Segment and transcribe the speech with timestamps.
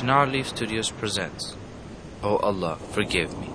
[0.00, 1.56] Shinar Leaf Studios presents.
[2.22, 3.48] Oh Allah, forgive me.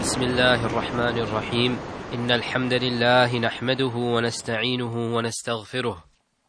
[0.00, 1.78] بسم الله الرحمن الرحيم
[2.14, 6.04] إن الحمد لله نحمده ونستعينه ونستغفره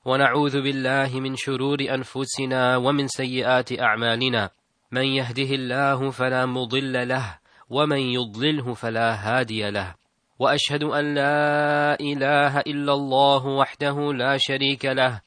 [0.05, 4.50] ونعوذ بالله من شرور أنفسنا ومن سيئات أعمالنا
[4.91, 7.39] من يهده الله فلا مضل له
[7.70, 9.95] ومن يضلله فلا هادي له
[10.39, 15.27] وأشهد أن لا إله إلا الله وحده لا شريك له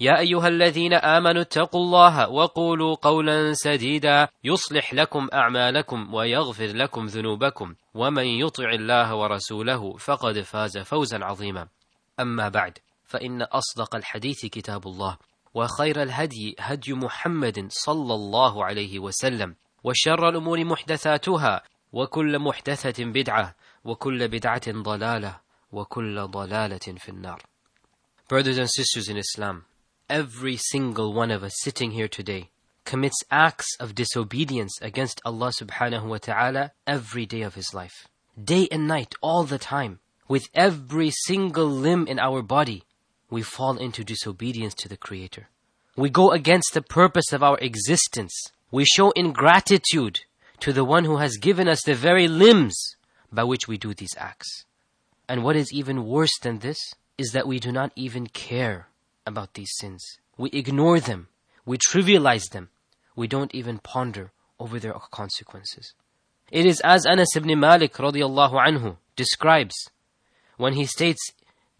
[0.00, 7.74] يا أيها الذين آمنوا اتقوا الله وقولوا قولا سديدا يصلح لكم أعمالكم ويغفر لكم ذنوبكم
[7.94, 11.68] ومن يطع الله ورسوله فقد فاز فوزا عظيما.
[12.20, 15.16] أما بعد فإن أصدق الحديث كتاب الله
[15.54, 19.54] وخير الهدي هدي محمد صلى الله عليه وسلم
[19.84, 23.54] وشر الأمور محدثاتها وكل محدثة بدعة
[23.84, 25.40] وكل بدعة ضلالة
[25.72, 27.42] وكل ضلالة في النار.
[28.30, 29.64] Brothers and sisters in Islam,
[30.10, 32.50] every single one of us sitting here today
[32.84, 38.08] commits acts of disobedience against Allah subhanahu wa ta'ala every day of his life.
[38.42, 40.00] Day and night, all the time.
[40.26, 42.82] With every single limb in our body,
[43.30, 45.48] we fall into disobedience to the Creator.
[45.96, 48.34] We go against the purpose of our existence.
[48.72, 50.20] We show ingratitude
[50.60, 52.96] to the one who has given us the very limbs
[53.32, 54.64] by which we do these acts.
[55.28, 56.78] And what is even worse than this
[57.16, 58.89] is that we do not even care
[59.26, 60.18] about these sins.
[60.36, 61.28] We ignore them.
[61.64, 62.70] We trivialize them.
[63.14, 65.94] We don't even ponder over their consequences.
[66.50, 69.74] It is as Anas ibn Malik radiallahu anhu describes
[70.56, 71.32] when he states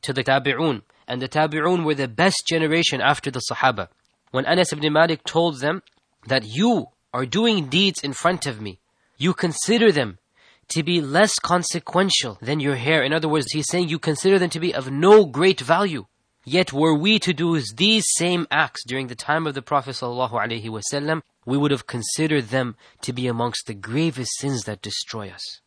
[0.03, 3.89] to the Tabi'un, and the Tabi'un were the best generation after the Sahaba.
[4.31, 5.83] When Anas ibn Malik told them
[6.27, 8.79] that you are doing deeds in front of me,
[9.19, 10.19] you consider them
[10.69, 13.03] to be less consequential than your hair.
[13.03, 16.07] In other words, he's saying you consider them to be of no great value.
[16.45, 21.23] Yet were we to do these same acts during the time of the Prophet ﷺ,
[21.45, 25.61] we would have considered them to be amongst the gravest sins that destroy us.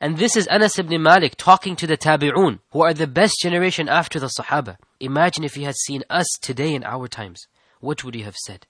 [0.00, 3.88] And this is Anas ibn Malik talking to the Tabi'un, who are the best generation
[3.88, 4.76] after the Sahaba.
[4.98, 7.46] Imagine if he had seen us today in our times.
[7.80, 8.66] What would he have said?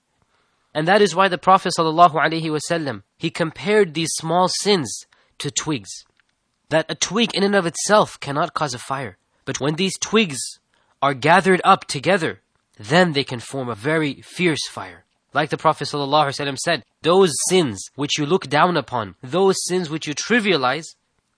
[0.74, 5.06] And that is why the Prophet ﷺ, he compared these small sins
[5.38, 6.04] to twigs.
[6.68, 9.18] That a twig in and of itself cannot cause a fire.
[9.44, 10.58] But when these twigs
[11.04, 12.40] are gathered up together,
[12.78, 15.04] then they can form a very fierce fire.
[15.34, 20.06] Like the Prophet ﷺ said, those sins which you look down upon, those sins which
[20.06, 20.86] you trivialize,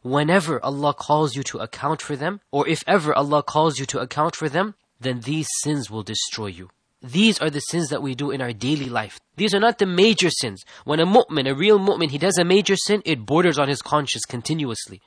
[0.03, 3.99] whenever Allah calls you to account for them, or if ever Allah calls you to
[3.99, 6.71] account for them, then these sins will destroy you.
[7.03, 9.19] These are the sins that we do in our daily life.
[9.34, 10.65] These are not the major sins.
[10.84, 13.83] When a mu'min, a real mu'min, he does a major sin, it borders on his
[13.83, 15.00] conscience continuously.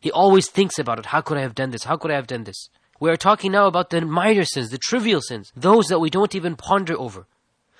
[0.00, 1.06] He always thinks about it.
[1.06, 1.82] How could I have done this?
[1.82, 2.68] How could I have done this?
[2.99, 6.35] We are talking now about the minor sins, the trivial sins, those that we don't
[6.35, 7.27] even ponder over.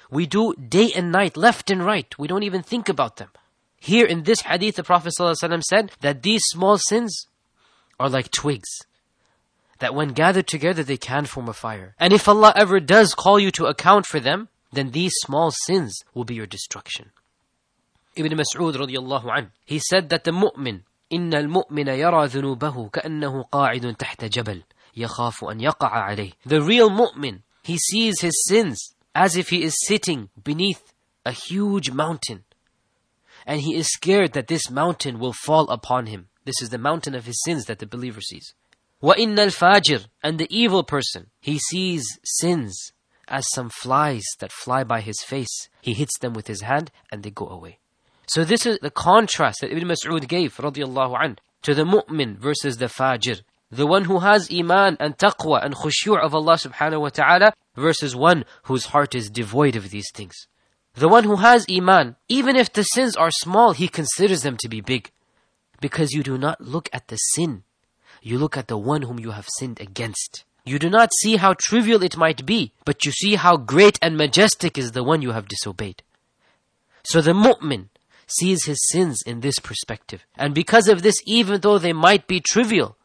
[0.10, 2.18] We do day and night, left and right.
[2.18, 3.30] We don't even think about them.
[3.80, 7.28] Here in this hadith, the Prophet ﷺ said that these small sins
[8.00, 8.70] are like twigs.
[9.80, 11.96] That when gathered together, they can form a fire.
[12.00, 16.04] And if Allah ever does call you to account for them, then these small sins
[16.14, 17.12] will be your destruction.
[18.16, 20.82] Ibn Mas'ud radiallahu anh, he said that the mu'min,
[21.12, 24.64] إن المؤمن يرى ذنوبه كأنه قاعد تحت جبل
[24.96, 26.34] يخاف أن يقع عليه.
[26.46, 30.94] The real mu'min, he sees his sins as if he is sitting beneath
[31.26, 32.44] a huge mountain.
[33.46, 36.30] And he is scared that this mountain will fall upon him.
[36.46, 38.54] This is the mountain of his sins that the believer sees.
[39.02, 42.92] وَإِنَّ الْفَاجِرِ And the evil person, he sees sins
[43.28, 45.70] as some flies that fly by his face.
[45.82, 47.80] He hits them with his hand and they go away.
[48.28, 52.78] So this is the contrast that Ibn Mas'ud gave radiallahu anh, to the mu'min versus
[52.78, 53.42] the fajir.
[53.75, 58.15] The one who has iman and taqwa and khushu' of Allah subhanahu wa ta'ala versus
[58.15, 60.47] one whose heart is devoid of these things.
[60.95, 64.69] The one who has iman, even if the sins are small, he considers them to
[64.69, 65.11] be big.
[65.81, 67.65] Because you do not look at the sin.
[68.23, 70.45] You look at the one whom you have sinned against.
[70.65, 74.17] You do not see how trivial it might be, but you see how great and
[74.17, 76.05] majestic is the one you have disobeyed.
[77.03, 77.89] So the mu'min
[78.29, 80.25] sees his sins in this perspective.
[80.37, 82.97] And because of this, even though they might be trivial,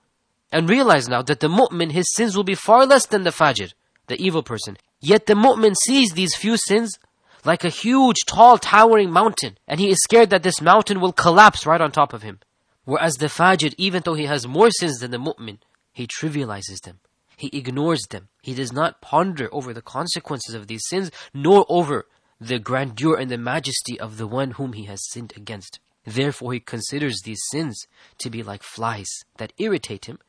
[0.52, 3.74] and realize now that the mu'min, his sins will be far less than the fajir,
[4.08, 4.78] the evil person.
[5.00, 6.98] Yet the mu'min sees these few sins
[7.46, 11.66] like a huge, tall, towering mountain, and he is scared that this mountain will collapse
[11.66, 12.40] right on top of him.
[12.84, 15.60] Whereas the fajir, even though he has more sins than the mu'min,
[15.94, 17.00] he trivializes them.
[17.38, 18.28] He ignores them.
[18.42, 22.08] He does not ponder over the consequences of these sins, nor over
[22.42, 25.80] the grandeur and the majesty of the one whom he has sinned against.
[26.06, 27.86] Therefore, he considers these sins
[28.20, 30.20] to be like flies that irritate him.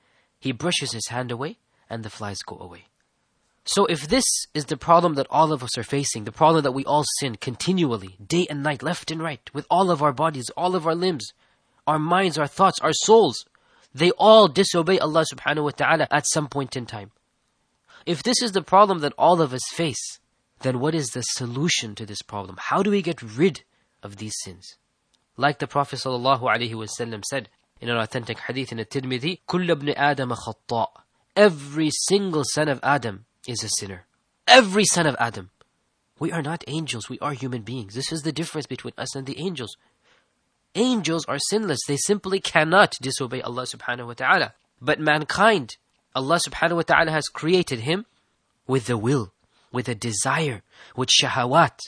[0.40, 1.58] He brushes his hand away,
[1.88, 2.86] and the flies go away.
[3.64, 6.72] So, if this is the problem that all of us are facing, the problem that
[6.72, 10.50] we all sin continually, day and night, left and right, with all of our bodies,
[10.56, 11.32] all of our limbs,
[11.86, 13.44] our minds, our thoughts, our souls,
[13.94, 17.10] they all disobey Allah subhanahu wa ta'ala at some point in time.
[18.06, 20.18] If this is the problem that all of us face,
[20.60, 22.56] then what is the solution to this problem?
[22.58, 23.62] How do we get rid
[24.02, 24.76] of these sins?
[25.36, 27.48] Like the Prophet sallallahu said
[27.81, 30.87] in an authentic hadith in the Tirmidhi, كل ابن آدم خطاء.
[31.35, 34.05] Every single son of Adam is a sinner.
[34.47, 35.51] Every son of Adam.
[36.17, 37.93] We are not angels, we are human beings.
[37.93, 39.75] This is the difference between us and the angels.
[40.75, 41.79] Angels are sinless.
[41.87, 44.53] They simply cannot disobey Allah subhanahu wa ta'ala.
[44.81, 45.77] But mankind,
[46.13, 48.05] Allah subhanahu wa ta'ala has created him
[48.67, 49.33] with the will,
[49.71, 50.63] with a desire,
[50.95, 51.79] with shahawat.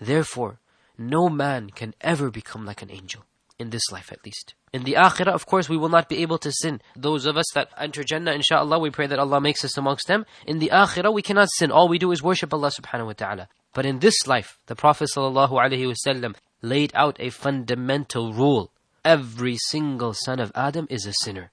[0.00, 0.58] Therefore,
[0.98, 3.24] no man can ever become like an angel,
[3.58, 4.54] in this life at least.
[4.72, 6.80] In the akhirah, of course, we will not be able to sin.
[6.96, 10.24] Those of us that enter Jannah, inshallah, we pray that Allah makes us amongst them.
[10.46, 11.70] In the akhirah, we cannot sin.
[11.70, 13.48] All we do is worship Allah subhanahu wa ta'ala.
[13.74, 18.72] But in this life, the Prophet sallallahu alaihi wasallam laid out a fundamental rule.
[19.04, 21.50] Every single son of Adam is a sinner.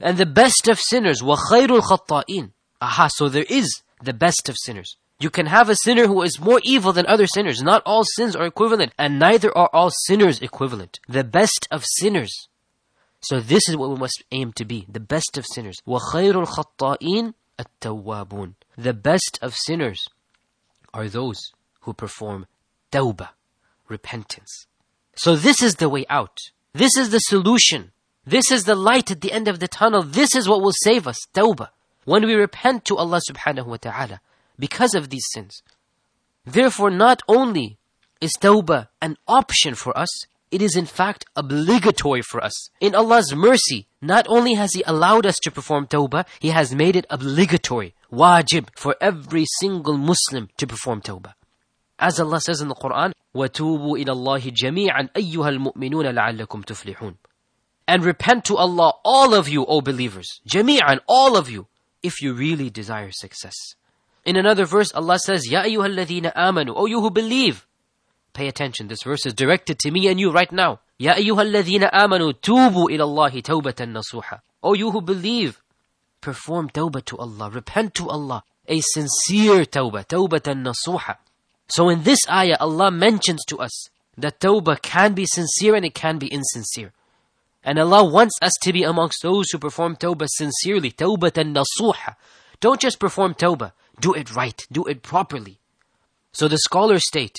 [0.00, 4.96] And the best of sinners, وَخَيْرُ الْخَطَّائِينَ Aha, so there is the best of sinners.
[5.20, 7.60] You can have a sinner who is more evil than other sinners.
[7.60, 11.00] Not all sins are equivalent, and neither are all sinners equivalent.
[11.08, 12.48] The best of sinners.
[13.20, 15.82] So this is what we must aim to be, the best of sinners.
[15.86, 20.06] وَخَيْرُ الْخَطَّائِينَ التَّوَّابُونَ The best of sinners
[20.94, 22.46] are those who perform
[22.92, 23.30] tawbah,
[23.88, 24.66] repentance.
[25.16, 26.38] So this is the way out.
[26.72, 27.90] This is the solution.
[28.24, 30.04] This is the light at the end of the tunnel.
[30.04, 31.70] This is what will save us, tawbah.
[32.04, 34.20] When we repent to Allah subhanahu wa ta'ala
[34.62, 35.62] because of these sins.
[36.44, 37.78] Therefore, not only
[38.20, 42.70] is tawbah an option for us, it is in fact obligatory for us.
[42.80, 46.96] In Allah's mercy, not only has He allowed us to perform tawbah, He has made
[46.96, 51.34] it obligatory, wajib, for every single Muslim to perform tawbah.
[51.98, 57.16] As Allah says in the Quran, وَتُوبُوا إِلَى اللَّهِ جَمِيعًا أَيُّهَا الْمُؤْمِنُونَ لَعَلَّكُمْ تُفْلِحُونَ
[57.86, 61.66] And repent to Allah, all of you, O believers, جَمِيعًا, all of you,
[62.02, 63.74] if you really desire success.
[64.25, 67.67] In another verse, Allah says, Ya ayyuhalladhina amanu, O you who believe.
[68.33, 70.79] Pay attention, this verse is directed to me and you right now.
[70.97, 74.39] Ya ayyuhalladhina amanu, tubu ila Allahi tawbatan nasuha.
[74.63, 75.61] O you who believe,
[76.21, 81.17] perform tawbah to Allah, repent to Allah, a sincere tawbah, tawbatan nasuha.
[81.67, 85.93] So in this ayah, Allah mentions to us that tawbah can be sincere and it
[85.93, 86.93] can be insincere.
[87.63, 92.15] And Allah wants us to be amongst those who perform tawbah sincerely, tawbatan nasuha.
[92.59, 95.59] Don't just perform tawbah, do it right, do it properly.
[96.31, 97.37] So the scholars state,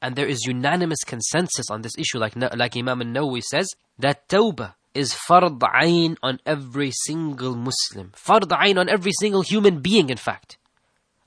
[0.00, 4.74] and there is unanimous consensus on this issue, like, like Imam al-Nawawi says, that tawbah
[4.94, 8.12] is fard ayn on every single Muslim.
[8.14, 10.58] Fard ayn on every single human being, in fact.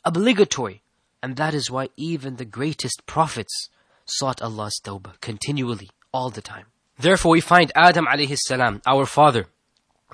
[0.05, 0.81] Obligatory.
[1.21, 3.69] And that is why even the greatest prophets
[4.05, 6.65] sought Allah's tawbah continually, all the time.
[6.97, 9.47] Therefore we find Adam alayhi salam, our father,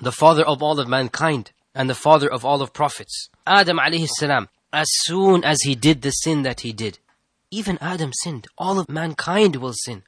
[0.00, 3.30] the father of all of mankind, and the father of all of prophets.
[3.46, 6.99] Adam alayhi salam, as soon as he did the sin that he did,
[7.51, 10.03] even Adam sinned, all of mankind will sin.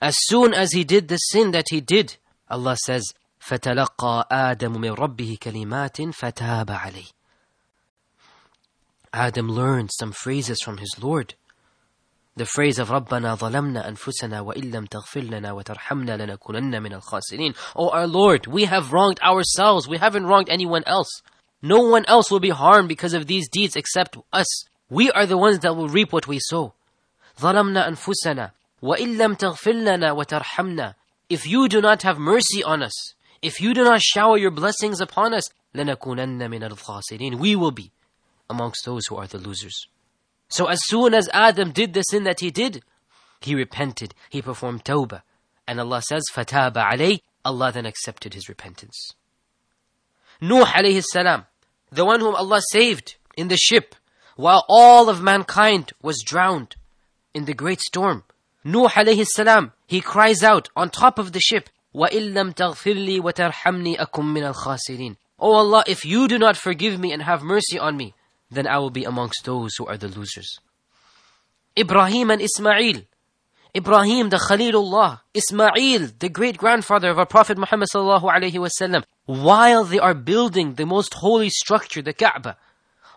[0.00, 2.16] As soon as he did the sin that he did,
[2.48, 7.12] Allah says, فَتَلَقَّى آدَمُ مِنْ رَبِّهِ كَلِمَاتٍ فَتَابَ عَلَيْهِ
[9.12, 11.34] Adam learned some phrases from his Lord.
[12.34, 17.90] The phrase of رَبَّنَا ظَلَمْنَا أَنفُسَنَا وَإِن لَمْ تَغْفِرْ لَنَا وَتَرْحَمْنَا لَنَكُونَنَّ مِنَ الْخَاسِرِينَ Oh
[17.90, 19.88] our Lord, we have wronged ourselves.
[19.88, 21.22] We haven't wronged anyone else.
[21.62, 24.46] No one else will be harmed because of these deeds except us.
[24.88, 26.74] We are the ones that will reap what we sow.
[27.38, 30.94] ظَلَمْنَا أَنفُسَنَا وَإِن لَمْ تَغْفِرْ لَنَا وَتَرْحَمْنَا
[31.28, 35.00] If you do not have mercy on us, if you do not shower your blessings
[35.00, 37.90] upon us, لَنَكُونَنَّ مِنَ الْخَاسِرِينَ We will be
[38.48, 39.88] amongst those who are the losers.
[40.48, 42.82] So as soon as Adam did the sin that he did,
[43.40, 45.22] he repented, he performed tawbah.
[45.66, 49.12] And Allah says, فَتَابَ عَلَيْهِ Allah then accepted his repentance.
[50.40, 51.46] Nuh alayhi salam,
[51.90, 53.94] the one whom Allah saved in the ship,
[54.36, 56.76] while all of mankind was drowned
[57.34, 58.24] in the great storm.
[58.64, 63.20] Nuh alayhi salam, he cries out on top of the ship, وَإِن لَمْ تَغْفِرْ لِي
[63.20, 67.78] وَتَرْحَمْنِي أَكُمْ مِنَ الْخَاسِرِينَ Oh Allah, if you do not forgive me and have mercy
[67.78, 68.14] on me,
[68.50, 70.60] then I will be amongst those who are the losers.
[71.78, 73.02] Ibrahim and Ismail.
[73.76, 79.84] Ibrahim, the Khalilullah, Ismail, the great grandfather of our Prophet Muhammad sallallahu alaihi wasallam, while
[79.84, 82.56] they are building the most holy structure, the Kaaba,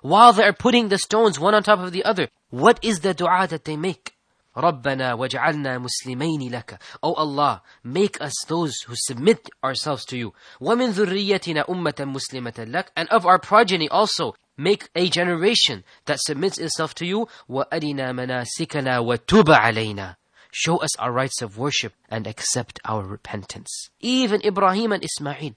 [0.02, 3.14] while they are putting the stones one on top of the other, what is the
[3.14, 4.18] dua that they make?
[4.58, 10.34] رَبَّنَا وَاجْعَلْنَا مُسْلِمَيْنِ لَكَ O Allah, make us those who submit ourselves to you.
[10.60, 16.58] وَمِن ذُرِّيَّتِنَا أُمَّةً مُسْلِمَةً لَكَ And of our progeny also, make a generation that submits
[16.58, 17.30] itself to you.
[17.50, 20.16] وَأَرِنَا مَنَاسِكَنَا وَتُبَ عَلَيْنَا
[20.54, 23.90] Show us our rites of worship and accept our repentance.
[24.00, 25.54] Even Ibrahim and Ismail,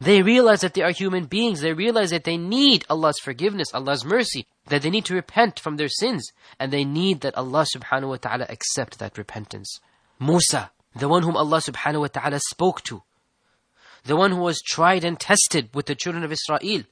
[0.00, 1.60] they realize that they are human beings.
[1.60, 5.76] They realize that they need Allah's forgiveness, Allah's mercy, that they need to repent from
[5.76, 9.80] their sins, and they need that Allah subhanahu wa ta'ala accept that repentance.
[10.18, 13.02] Musa, the one whom Allah subhanahu wa ta'ala spoke to,
[14.04, 16.84] the one who was tried and tested with the children of Israel.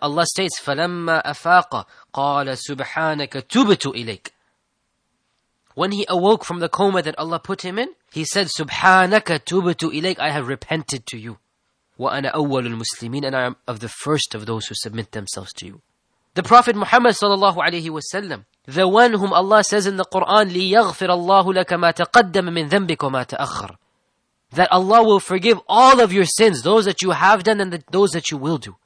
[0.00, 4.28] Allah states, فَلَمَّا أَفَاقَ قَالَ سُبْحَانَكَ تُبْتُ إِلَيْكَ
[5.74, 9.92] when he awoke from the coma that Allah put him in, he said, Subhanaka tubatu
[9.92, 11.38] ilayk, I have repented to you.
[11.98, 15.52] Wa ana awwalul muslimin, and I am of the first of those who submit themselves
[15.54, 15.82] to you.
[16.32, 21.08] The Prophet Muhammad sallallahu alayhi wasallam, the one whom Allah says in the Quran, لِيَغْفِرَ
[21.08, 23.76] اللَّهُ لَكَ مَا تَقَدَّمَ مِن ذَنْبِكَ وَمَا تَأَخَّرَ
[24.52, 27.82] That Allah will forgive all of your sins, those that you have done and the,
[27.90, 28.76] those that you will do.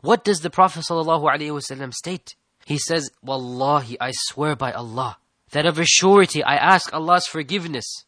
[0.00, 2.36] What does the Prophet sallallahu alayhi wasallam state?
[2.66, 5.18] He says, Wallahi, I swear by Allah,
[5.50, 8.04] that of a surety I ask Allah's forgiveness.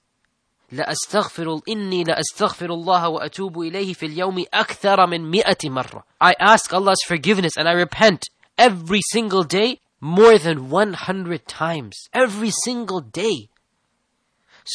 [0.72, 6.04] لأستغفر إني لأستغفر الله وأتوب إليه في اليوم أكثر من مئة مرة.
[6.20, 12.08] I ask Allah's forgiveness and I repent every single day more than 100 times.
[12.12, 13.48] Every single day.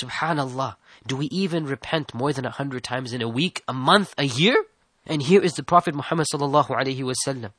[0.01, 0.75] Subhanallah.
[1.05, 4.65] Do we even repent more than 100 times in a week, a month, a year?
[5.05, 7.51] And here is the Prophet Muhammad sallallahu alaihi wasallam.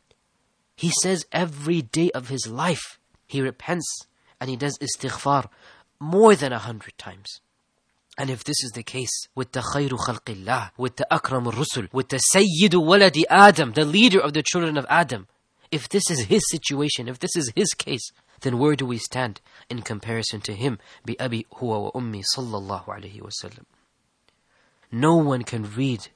[0.75, 4.07] He says every day of his life he repents
[4.40, 5.50] and he does istighfar
[6.00, 7.42] more than a hundred times.
[8.18, 12.10] And if this is the case with the khayru khalqillah, with the akram rusul, with
[12.10, 15.28] the sayyidu waladi Adam, the leader of the children of Adam,
[15.72, 19.42] if this is his situation, if this is his case, then where do we stand
[19.70, 20.80] in comparison to him?
[21.06, 23.66] Bi abi huwa wa ummi sallallahu alayhi wasallam.
[24.92, 26.08] No one can read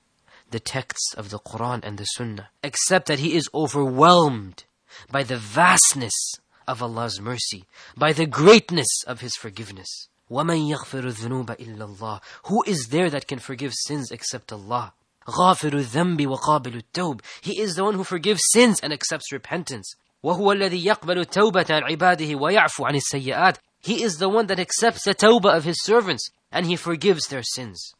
[0.49, 4.65] the texts of the Quran and the Sunnah except that he is overwhelmed
[5.11, 6.35] by the vastness
[6.66, 7.64] of Allah's mercy,
[7.96, 10.08] by the greatness of His forgiveness.
[10.30, 14.92] وَمَن يَغْفِرُ الذُّنُوبَ إِلَّا اللَّهِ Who is there that can forgive sins except Allah?
[15.26, 19.94] غَافِرُ الذَّنْبِ وَقَابِلُ التَّوْبِ He is the one who forgives sins and accepts repentance.
[20.22, 25.04] وَهُوَ الَّذِي يَقْبَلُ التَّوْبَةَ عَنْ عِبَادِهِ وَيَعْفُ عَنِ السَّيِّئَاتِ He is the one that accepts
[25.04, 27.94] the tawbah of His servants and He forgives their sins.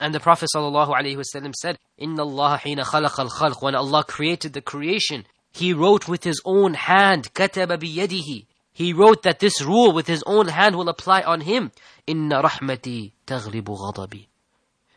[0.00, 5.26] And the Prophet ﷺ said, إِنَّ اللَّهَ حِينَ خَلَقَ الْخَلْقِ When Allah created the creation,
[5.56, 8.46] he wrote with his own hand, كتب بيده.
[8.72, 11.70] He wrote that this rule with his own hand will apply on him.
[12.08, 14.28] إن رحمتي تغلب غضبي.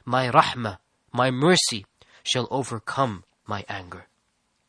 [0.05, 0.77] My rahmah,
[1.11, 1.85] my mercy
[2.23, 4.07] shall overcome my anger.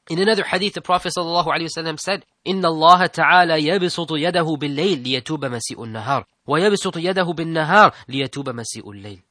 [0.09, 5.85] In another hadith, the Prophet ﷺ said, إن الله تعالى يبسط يده بالليل ليتوب مسيء
[5.85, 9.23] النهار ويبسط يده بالنهار ليتوب مسيء الليل.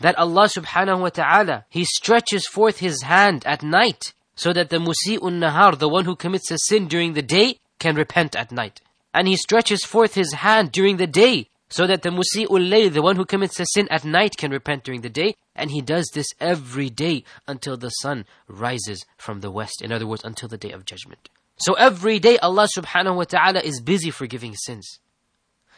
[0.00, 4.77] That Allah subhanahu wa ta'ala, He stretches forth His hand at night so that the
[4.77, 8.79] musi'un nahar, the one who commits a sin during the day, can repent at night.
[9.13, 13.01] And he stretches forth his hand during the day, so that the musi'ul layl, the
[13.01, 15.35] one who commits a sin at night, can repent during the day.
[15.55, 19.81] And he does this every day until the sun rises from the west.
[19.81, 21.29] In other words, until the day of judgment.
[21.57, 24.99] So every day Allah subhanahu wa ta'ala is busy forgiving sins.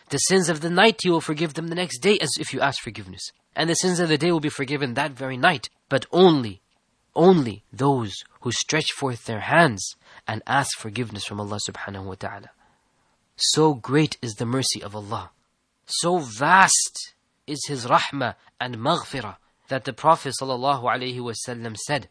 [0.09, 2.59] The sins of the night, He will forgive them the next day as if you
[2.59, 3.31] ask forgiveness.
[3.55, 6.61] And the sins of the day will be forgiven that very night, but only
[7.14, 12.50] only those who stretch forth their hands and ask forgiveness from Allah subhanahu wa ta'ala.
[13.36, 15.30] So great is the mercy of Allah.
[15.86, 17.14] So vast
[17.46, 19.36] is His rahmah and maghfirah
[19.68, 22.08] that the Prophet sallallahu alaihi wasallam said,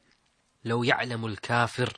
[0.66, 1.94] لو يعلم الكافر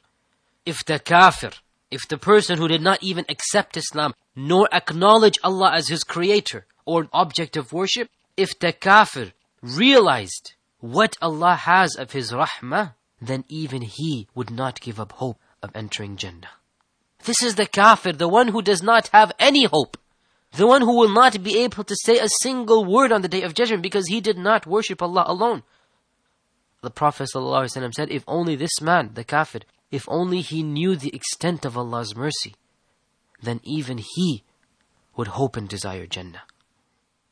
[0.65, 1.51] If the kafir,
[1.91, 6.65] if the person who did not even accept Islam nor acknowledge Allah as his creator
[6.85, 13.44] or object of worship, if the kafir realized what Allah has of His rahmah, then
[13.49, 16.50] even he would not give up hope of entering Jannah.
[17.25, 19.99] This is the kafir, the one who does not have any hope.
[20.52, 23.42] The one who will not be able to say a single word on the day
[23.42, 25.62] of judgment because he did not worship Allah alone.
[26.82, 29.60] The Prophet ﷺ said, if only this man, the kafir,
[29.90, 32.54] if only he knew the extent of Allah's mercy,
[33.42, 34.44] then even he
[35.14, 36.42] would hope and desire Jannah.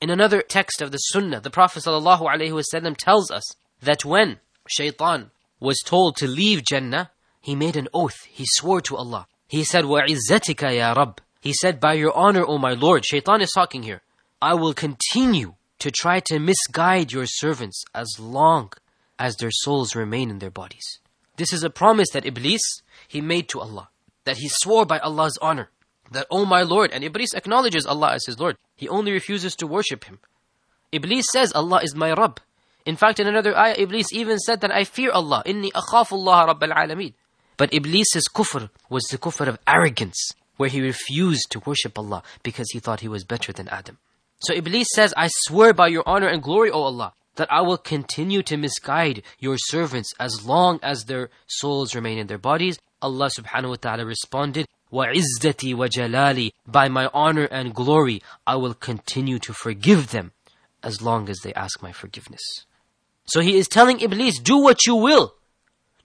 [0.02, 3.44] In another text of the Sunnah, the Prophet ﷺ tells us
[3.82, 8.26] that when shaitan was told to leave Jannah, he made an oath.
[8.30, 9.28] He swore to Allah.
[9.48, 13.52] He said, وَعِزَّتِكَ يَا رَبِّ He said, By your honor, O my Lord, Shaitan is
[13.52, 14.02] talking here,
[14.42, 18.72] I will continue to try to misguide your servants as long
[19.20, 21.00] as their souls remain in their bodies.
[21.38, 22.62] This is a promise that Iblis,
[23.08, 23.90] he made to Allah,
[24.26, 25.70] that he swore by Allah's honor,
[26.11, 28.57] that, O my Lord, and Iblis acknowledges Allah as his Lord.
[28.77, 30.19] He only refuses to worship him.
[30.93, 32.41] Iblis says, Allah is my Rabb.
[32.87, 35.43] In fact, in another ayah, Iblis even said that I fear Allah.
[35.45, 37.13] Inni akhafu Allah Rabb al-alameen.
[37.57, 42.71] But Iblis's kufr was the kufr of arrogance, where he refused to worship Allah because
[42.71, 43.99] he thought he was better than Adam.
[44.41, 47.77] So Iblis says, I swear by your honor and glory, O Allah, that I will
[47.77, 52.79] continue to misguide your servants as long as their souls remain in their bodies.
[53.03, 59.40] Allah subhanahu wa ta'ala responded, وَعِزَّتِي وَجَلَالِي By my honor and glory, I will continue
[59.40, 60.32] to forgive them
[60.84, 62.66] as long as they ask my forgiveness.
[63.26, 65.36] So he is telling Iblis, do what you will.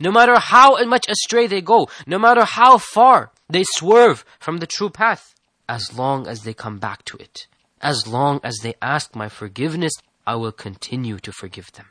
[0.01, 4.67] No matter how much astray they go, no matter how far they swerve from the
[4.67, 5.35] true path,
[5.69, 7.47] as long as they come back to it,
[7.83, 9.93] as long as they ask my forgiveness,
[10.27, 11.87] I will continue to forgive them.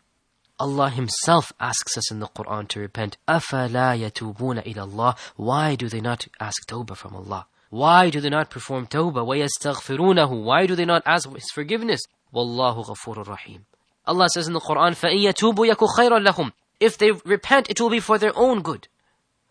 [0.62, 3.18] Allah Himself asks us in the Quran to repent.
[3.28, 7.46] أَفَلَا يَتُوبُونَ إِلَى اللَّهِ Why do they not ask tawbah from Allah?
[7.70, 9.24] Why do they not perform tawbah?
[9.26, 12.02] وَيَسْتَغْفِرُونَهُ Why do they not ask His forgiveness?
[12.34, 13.62] وَاللَّهُ غَفُورٌ رَحِيمٌ
[14.08, 17.90] Allah says in the Quran, فَإِن يَتُوبُوا يَكُ خَيْرًا لَهُمْ If they repent, it will
[17.92, 18.88] be for their own good.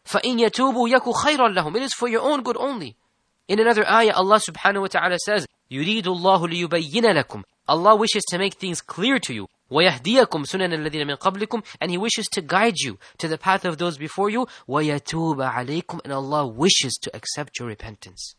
[0.05, 2.97] فَإِن يَتُوبُوا يَكُ خَيْرًا لَهُمْ It is for your own good only.
[3.47, 8.39] In another ayah, Allah subhanahu wa ta'ala says, يُرِيدُ اللَّهُ لِيُبَيِّنَ لَكُمْ Allah wishes to
[8.39, 9.49] make things clear to you.
[9.71, 13.79] وَيَهْدِيَكُمْ سُنَنَ الَّذِينَ مِنْ قَبْلِكُمْ And He wishes to guide you to the path of
[13.79, 14.47] those before you.
[14.69, 18.37] وَيَتُوبَ عَلَيْكُمْ And Allah wishes to accept your repentance.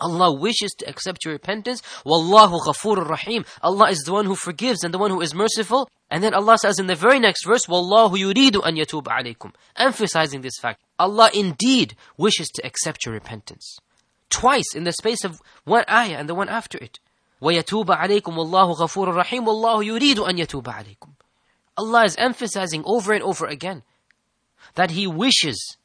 [0.00, 1.82] Allah wishes to accept your repentance.
[2.04, 3.44] Wallahu ghafurur rahim.
[3.62, 5.88] Allah is the one who forgives and the one who is merciful.
[6.10, 9.52] And then Allah says in the very next verse, Wallahu yuridu an yatuba alaykum.
[9.76, 10.82] Emphasizing this fact.
[10.98, 13.78] Allah indeed wishes to accept your repentance.
[14.30, 16.98] Twice in the space of one ayah and the one after it.
[17.44, 21.08] وَيَتُوبَ عَلَيْكُمْ وَاللَّهُ غَفُورٌ رَحِيمٌ وَاللَّهُ يُرِيدُ أَن يَتُوبَ عَلَيْكُمْ
[21.78, 23.82] Allah is emphasizing over and over again
[24.74, 25.76] that He wishes,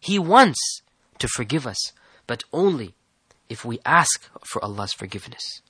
[0.00, 0.82] He wants
[1.18, 1.92] to forgive us,
[2.26, 2.94] but only
[3.48, 5.60] if we ask for Allah's forgiveness.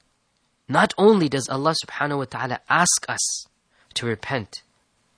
[0.68, 3.46] Not only does Allah subhanahu wa ta'ala ask us
[3.94, 4.62] to repent,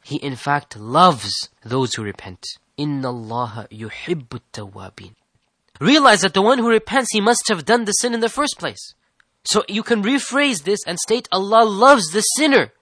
[0.03, 2.47] He in fact loves those who repent.
[2.79, 5.15] إِنَّ اللَّهَ يُحِبُّ التَّوَّابِينَ
[5.81, 8.59] Realize that the one who repents, he must have done the sin in the first
[8.59, 8.95] place.
[9.46, 12.74] So you can rephrase this and state Allah loves the sinner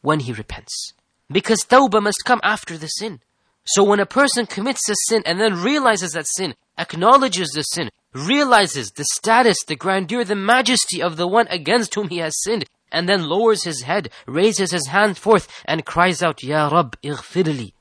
[0.00, 0.92] when he repents.
[1.30, 3.20] Because tawbah must come after the sin.
[3.64, 7.90] So when a person commits a sin and then realizes that sin, acknowledges the sin,
[8.14, 12.64] realizes the status, the grandeur, the majesty of the one against whom he has sinned,
[12.90, 17.72] and then lowers his head, raises his hand forth, and cries out, Ya Rab, ighfirli,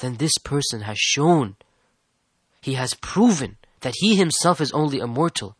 [0.00, 1.56] then this person has shown,
[2.60, 5.56] he has proven that he himself is only a mortal.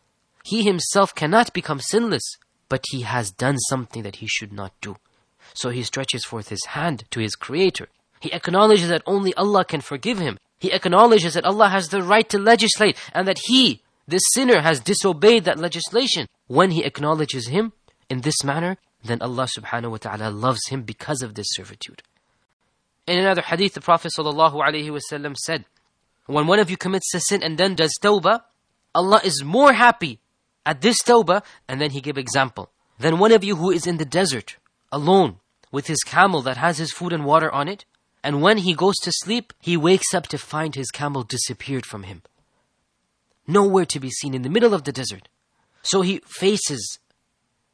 [0.49, 2.39] He himself cannot become sinless,
[2.71, 4.97] but he has done something that he should not do.
[5.53, 7.89] So he stretches forth his hand to his creator.
[8.21, 10.39] He acknowledges that only Allah can forgive him.
[10.59, 14.81] He acknowledges that Allah has the right to legislate and that he, the sinner, has
[14.81, 16.27] disobeyed that legislation.
[16.47, 17.75] When he acknowledges him
[18.09, 22.03] in this manner, then Allah subhanahu wa ta'ala loves him because of this servitude.
[23.07, 25.67] In another hadith, the Prophet sallallahu alaihi wasallam said,
[26.25, 28.45] when one of you commits a sin and then does tawbah,
[28.95, 30.21] Allah is more happy
[30.69, 32.71] at this tawbah, and then he gave example.
[32.99, 34.59] Then one of you who is in the desert,
[34.93, 35.37] alone,
[35.73, 37.87] with his camel that has his food and water on it,
[38.23, 42.03] and when he goes to sleep, he wakes up to find his camel disappeared from
[42.03, 42.21] him.
[43.47, 45.29] Nowhere to be seen in the middle of the desert.
[45.81, 46.99] So he faces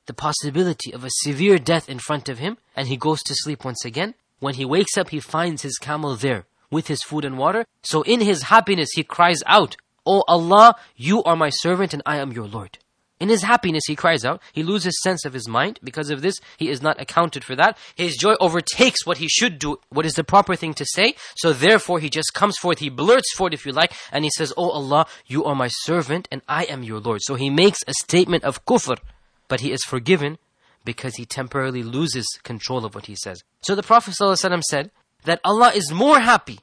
[0.07, 3.65] the possibility of a severe death in front of him, and he goes to sleep
[3.65, 4.15] once again.
[4.39, 7.67] When he wakes up, he finds his camel there with his food and water.
[7.83, 9.77] So in his happiness, he cries out,
[10.07, 12.79] O oh Allah, you are my servant and I am your Lord.
[13.21, 14.43] In his happiness, he cries out.
[14.53, 15.79] He loses sense of his mind.
[15.85, 17.79] Because of this, he is not accounted for that.
[17.95, 21.15] His joy overtakes what he should do, what is the proper thing to say.
[21.37, 24.53] So therefore, he just comes forth, he blurts forth, if you like, and he says,
[24.57, 27.21] Oh Allah, you are my servant and I am your Lord.
[27.23, 28.99] So he makes a statement of kufr,
[29.47, 30.39] but he is forgiven
[30.85, 33.43] because he temporarily loses control of what he says.
[33.63, 34.91] So the Prophet ﷺ said
[35.25, 36.61] that Allah is more happy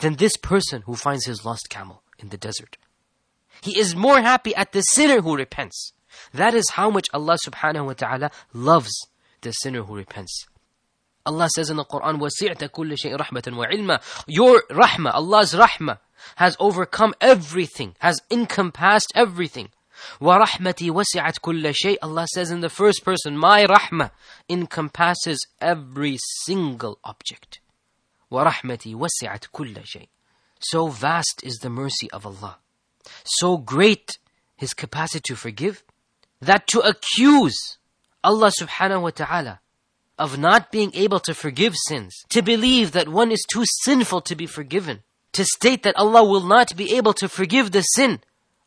[0.00, 2.76] than this person who finds his lost camel in the desert.
[3.63, 5.93] He is more happy at the sinner who repents.
[6.33, 8.91] That is how much Allah subhanahu wa ta'ala loves
[9.41, 10.47] the sinner who repents.
[11.25, 15.99] Allah says in the Quran, وَسِعْتَ كُلِّ شَيْءٍ رَحْمَةً وَعِلْمًا Your rahmah, Allah's rahmah,
[16.37, 19.69] has overcome everything, has encompassed everything.
[20.21, 24.11] وَرَحْمَتِي وَسِعَتْ كُلَّ شَيْءٍ Allah says in the first person, my rahmah
[24.49, 27.59] encompasses every single object.
[28.31, 30.07] وَرَحْمَتِي وَسِعَتْ كُلَّ شَيْءٍ
[30.59, 32.57] So vast is the mercy of Allah.
[33.24, 34.18] So great
[34.56, 35.84] His capacity to forgive?
[36.40, 37.78] That to accuse
[38.22, 39.60] Allah subhanahu wa ta'ala
[40.18, 44.36] of not being able to forgive sins, to believe that one is too sinful to
[44.36, 48.20] be forgiven, to state that Allah will not be able to forgive the sin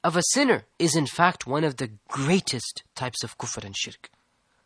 [0.03, 4.09] of a sinner is in fact one of the greatest types of kufr and shirk.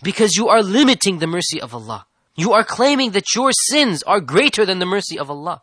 [0.03, 2.05] Because you are limiting the mercy of Allah.
[2.35, 5.61] You are claiming that your sins are greater than the mercy of Allah.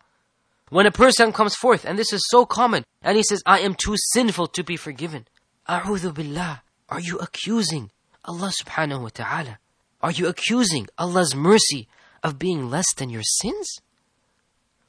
[0.71, 3.75] When a person comes forth, and this is so common, and he says, I am
[3.75, 5.27] too sinful to be forgiven.
[5.69, 6.63] A'udhu billah.
[6.89, 7.91] Are you accusing
[8.25, 9.59] Allah subhanahu wa ta'ala?
[10.01, 11.89] Are you accusing Allah's mercy
[12.23, 13.81] of being less than your sins?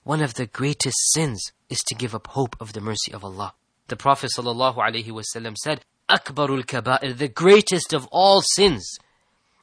[0.03, 3.53] One of the greatest sins is to give up hope of the mercy of Allah.
[3.87, 8.97] The Prophet ﷺ said, Akbarul kaba'ir, the greatest of all sins,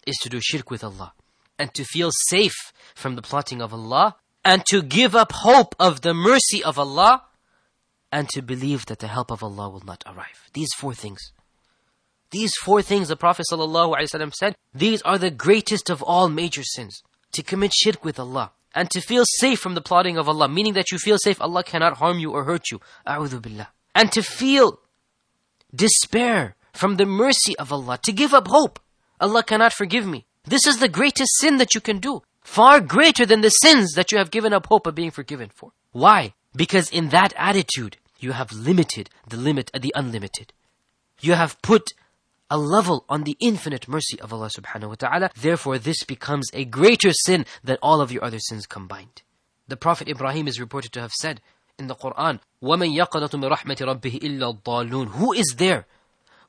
[0.07, 1.13] is to do shirk with Allah
[1.59, 4.17] and to feel safe from the plotting of Allah
[4.47, 7.25] and to give up hope of the mercy of Allah
[8.13, 10.49] and to believe that the help of Allah will not arrive.
[10.55, 11.33] These four things.
[12.31, 17.03] These four things the Prophet ﷺ said, these are the greatest of all major sins.
[17.33, 20.75] To commit shirk with Allah and to feel safe from the plotting of Allah, meaning
[20.75, 22.81] that you feel safe, Allah cannot harm you or hurt you.
[23.05, 23.69] A'udhu billah.
[23.97, 24.79] And to feel
[25.75, 28.79] despair from the mercy of Allah, to give up hope.
[29.21, 30.25] Allah cannot forgive me.
[30.45, 34.12] This is the greatest sin that you can do Far greater than the sins that
[34.12, 35.72] you have given up hope of being forgiven for.
[35.92, 36.34] Why?
[36.56, 40.54] Because in that attitude, you have limited the limit, the unlimited.
[41.20, 41.94] You have put
[42.50, 45.32] a level on the infinite mercy of Allah subhanahu wa ta'ala.
[45.40, 49.22] Therefore, this becomes a greater sin than all of your other sins combined.
[49.68, 51.40] The Prophet Ibrahim is reported to have said
[51.80, 55.86] in the Quran, وَمَنْ يَقْنَطُ مِنْ رَحْمَةِ رَبِّهِ إِلَّا الضَّالُونَ Who is there?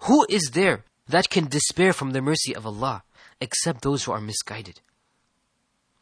[0.00, 3.04] Who is there that can despair from the mercy of Allah
[3.40, 4.80] except those who are misguided?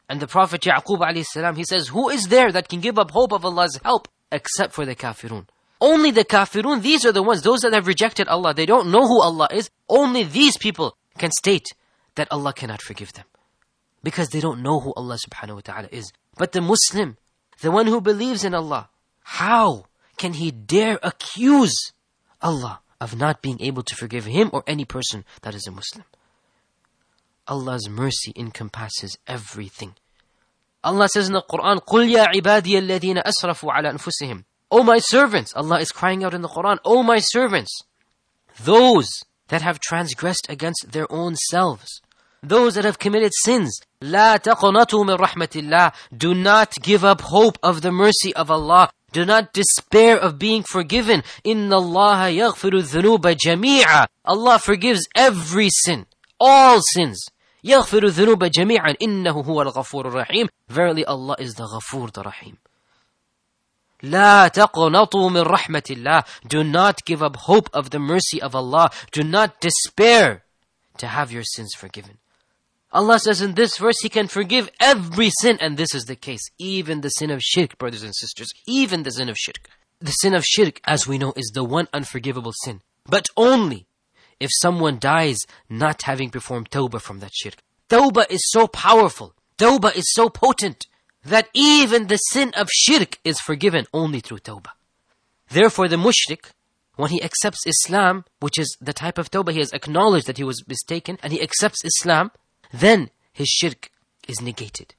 [0.07, 3.31] And the Prophet Yaqub alayhi he says, Who is there that can give up hope
[3.31, 5.47] of Allah's help except for the kafirun?
[5.81, 8.53] Only the kafirun, these are the ones, those that have rejected Allah.
[8.53, 9.69] They don't know who Allah is.
[9.89, 11.67] Only these people can state
[12.15, 13.25] that Allah cannot forgive them.
[14.03, 16.11] Because they don't know who Allah subhanahu wa ta'ala is.
[16.37, 17.17] But the Muslim,
[17.61, 18.89] the one who believes in Allah,
[19.23, 19.85] how
[20.17, 21.91] can he dare accuse
[22.41, 26.05] Allah of not being able to forgive him or any person that is a Muslim?
[27.46, 29.94] Allah's mercy encompasses everything.
[30.82, 35.52] Allah says in the Quran, قُلْ يَا عِبَادِيَ الَّذِينَ أَسْرَفُوا عَلَى أَنفُسِهِمْ O my servants,
[35.56, 37.80] Allah is crying out in the Quran, O my servants,
[38.62, 39.08] those
[39.48, 42.00] that have transgressed against their own selves,
[42.42, 47.58] those that have committed sins, لا تقنطوا من رحمة الله, do not give up hope
[47.62, 48.90] of the mercy of Allah.
[49.12, 51.24] Do not despair of being forgiven.
[51.44, 54.06] إن الله يغفر الذنوب جميعا.
[54.24, 56.06] Allah forgives every sin,
[56.38, 57.26] all sins.
[57.64, 60.48] يغفر الذنوب جميعا إنه هو الغفور الرحيم.
[60.68, 62.56] Verily Allah is the Ghafoor, the Rahim.
[64.02, 66.24] لا تقنطوا من رحمة الله.
[66.48, 68.90] Do not give up hope of the mercy of Allah.
[69.12, 70.44] Do not despair
[70.98, 72.18] to have your sins forgiven.
[72.92, 76.42] Allah says in this verse, He can forgive every sin, and this is the case.
[76.58, 78.48] Even the sin of shirk, brothers and sisters.
[78.66, 79.68] Even the sin of shirk.
[80.00, 82.80] The sin of shirk, as we know, is the one unforgivable sin.
[83.04, 83.86] But only
[84.39, 87.55] if someone dies not having performed tawbah from that shirk.
[87.89, 89.33] Tawbah is so powerful.
[89.57, 90.87] Tawbah is so potent
[91.23, 94.71] that even the sin of shirk is forgiven only through tawbah.
[95.49, 96.51] Therefore, the mushrik,
[96.95, 100.43] when he accepts Islam, which is the type of tawbah, he has acknowledged that he
[100.43, 102.31] was mistaken, and he accepts Islam,
[102.71, 103.91] then his shirk
[104.27, 104.95] is negated.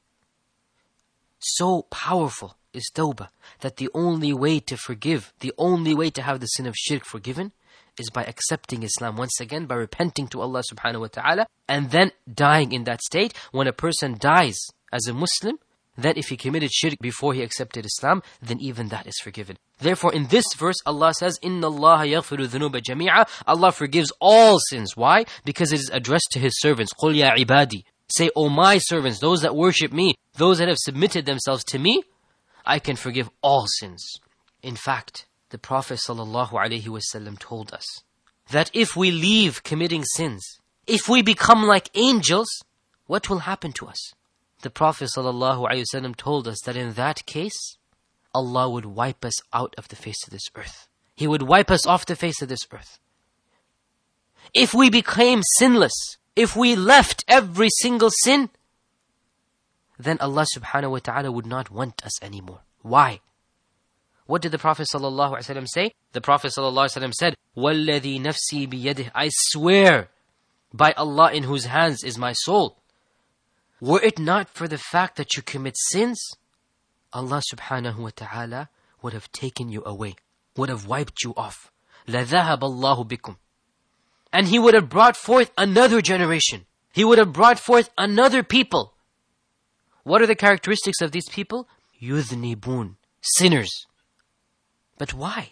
[1.38, 3.28] So powerful is tawbah
[3.60, 7.04] that the only way to forgive, the only way to have the sin of shirk
[7.04, 7.52] forgiven,
[7.98, 12.12] is by accepting Islam once again, by repenting to Allah subhanahu wa ta'ala, and then
[12.32, 13.34] dying in that state.
[13.52, 14.58] When a person dies
[14.92, 15.58] as a Muslim,
[15.98, 19.56] that if he committed shirk before he accepted Islam, then even that is forgiven.
[19.78, 24.96] Therefore, in this verse, Allah says, "Inna Allah dhunuba jami'a." Allah forgives all sins.
[24.96, 25.24] Why?
[25.44, 26.92] Because it is addressed to His servants.
[26.92, 31.26] "Qul ya ibadi." Say, "O my servants, those that worship me, those that have submitted
[31.26, 32.02] themselves to me,
[32.64, 34.02] I can forgive all sins."
[34.62, 38.02] In fact, the Prophet ﷺ told us
[38.50, 42.48] that if we leave committing sins, if we become like angels,
[43.06, 44.14] what will happen to us?
[44.62, 47.76] The Prophet ﷺ told us that in that case,
[48.34, 50.88] Allah would wipe us out of the face of this earth.
[51.14, 52.98] He would wipe us off the face of this earth.
[54.54, 58.50] If we became sinless, if we left every single sin,
[59.98, 62.60] then Allah subhanahu wa ta'ala would not want us anymore.
[62.82, 63.20] Why?
[64.25, 65.91] What did the Prophet ﷺ say?
[66.13, 70.09] The Prophet ﷺ said, وَالَّذِي نَفْسِي بِيَدِهِ I swear
[70.73, 72.77] by Allah in whose hands is my soul.
[73.81, 76.37] Were it not for the fact that you commit sins,
[77.11, 78.69] Allah subhanahu wa ta'ala
[79.01, 80.15] would have taken you away,
[80.55, 81.71] would have wiped you off.
[82.07, 83.35] لَذَهَبَ اللَّهُ بِكُمْ
[84.31, 86.65] And he would have brought forth another generation.
[86.93, 88.93] He would have brought forth another people.
[90.03, 91.67] What are the characteristics of these people?
[92.01, 93.87] Yudhnibun, sinners.
[94.97, 95.49] But why?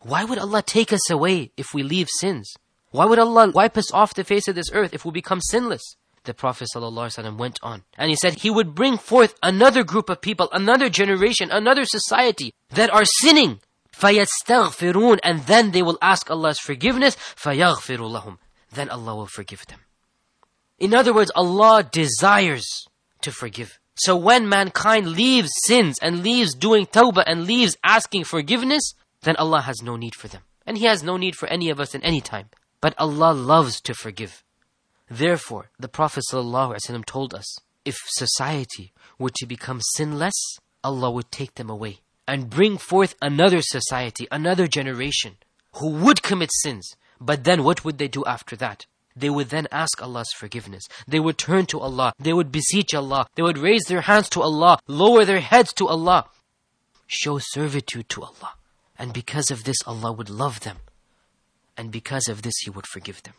[0.00, 2.54] Why would Allah take us away if we leave sins?
[2.90, 5.96] Why would Allah wipe us off the face of this earth if we become sinless?
[6.24, 10.20] The Prophet ﷺ went on and he said he would bring forth another group of
[10.20, 13.60] people, another generation, another society that are sinning.
[13.92, 17.16] فَيَسْتَغْفِرُونَ And then they will ask Allah's forgiveness.
[17.16, 18.38] فَيَغْفِرُ لَهُمْ
[18.72, 19.80] Then Allah will forgive them.
[20.78, 22.86] In other words, Allah desires
[23.22, 23.78] to forgive.
[23.97, 29.61] So when mankind leaves sins and leaves doing tawbah and leaves asking forgiveness, then Allah
[29.61, 30.43] has no need for them.
[30.65, 32.49] And He has no need for any of us in any time.
[32.79, 34.43] But Allah loves to forgive.
[35.09, 41.55] Therefore, the Prophet ﷺ told us, if society were to become sinless, Allah would take
[41.55, 45.37] them away and bring forth another society, another generation
[45.75, 46.95] who would commit sins.
[47.19, 48.85] But then what would they do after that?
[49.17, 50.83] They would then ask Allah's forgiveness.
[51.07, 52.13] They would turn to Allah.
[52.19, 53.27] They would beseech Allah.
[53.33, 56.25] They would raise their hands to Allah, lower their heads to Allah,
[57.07, 58.53] show servitude to Allah.
[58.99, 60.77] And because of this, Allah would love them.
[61.75, 63.33] And because of this, He would forgive them.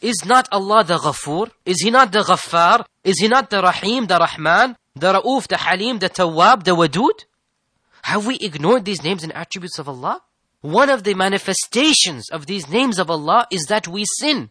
[0.00, 1.50] Is not Allah the Ghafoor?
[1.64, 2.84] Is He not the Ghaffar?
[3.04, 7.24] Is He not the Rahim, the Rahman, the Ra'uf, the Halim, the Tawwab, the Wadud?
[8.02, 10.22] Have we ignored these names and attributes of Allah?
[10.62, 14.50] One of the manifestations of these names of Allah is that we sin.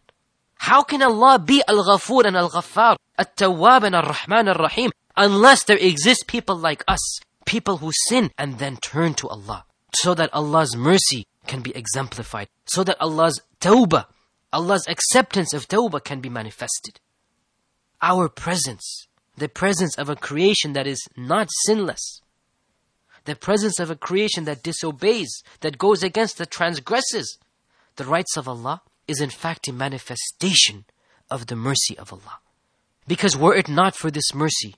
[0.65, 6.55] How can Allah be Al-Ghafoor and Al-Ghaffar, Al-Tawwab and Al-Rahman Al-Rahim, unless there exist people
[6.55, 11.61] like us, people who sin and then turn to Allah, so that Allah's mercy can
[11.61, 14.07] be exemplified, so that Allah's tawbah,
[14.51, 16.99] Allah's acceptance of tawbah can be manifested.
[18.01, 22.21] Our presence, the presence of a creation that is not sinless,
[23.25, 27.37] the presence of a creation that disobeys, that goes against, that transgresses
[27.97, 30.85] the rights of Allah, is in fact a manifestation
[31.29, 32.39] of the mercy of Allah.
[33.07, 34.75] Because were it not for this mercy,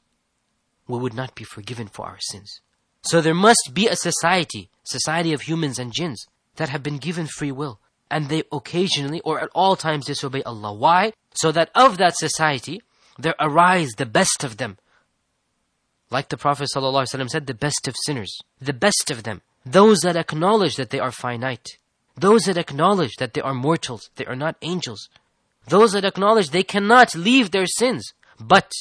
[0.87, 2.61] we would not be forgiven for our sins.
[3.01, 7.27] So there must be a society, society of humans and jinns, that have been given
[7.27, 7.79] free will.
[8.09, 10.73] And they occasionally or at all times disobey Allah.
[10.73, 11.13] Why?
[11.33, 12.81] So that of that society,
[13.17, 14.77] there arise the best of them.
[16.09, 18.39] Like the Prophet ﷺ said, the best of sinners.
[18.61, 19.41] The best of them.
[19.65, 21.77] Those that acknowledge that they are finite.
[22.17, 25.07] Those that acknowledge that they are mortals, they are not angels.
[25.67, 28.13] Those that acknowledge they cannot leave their sins.
[28.39, 28.71] But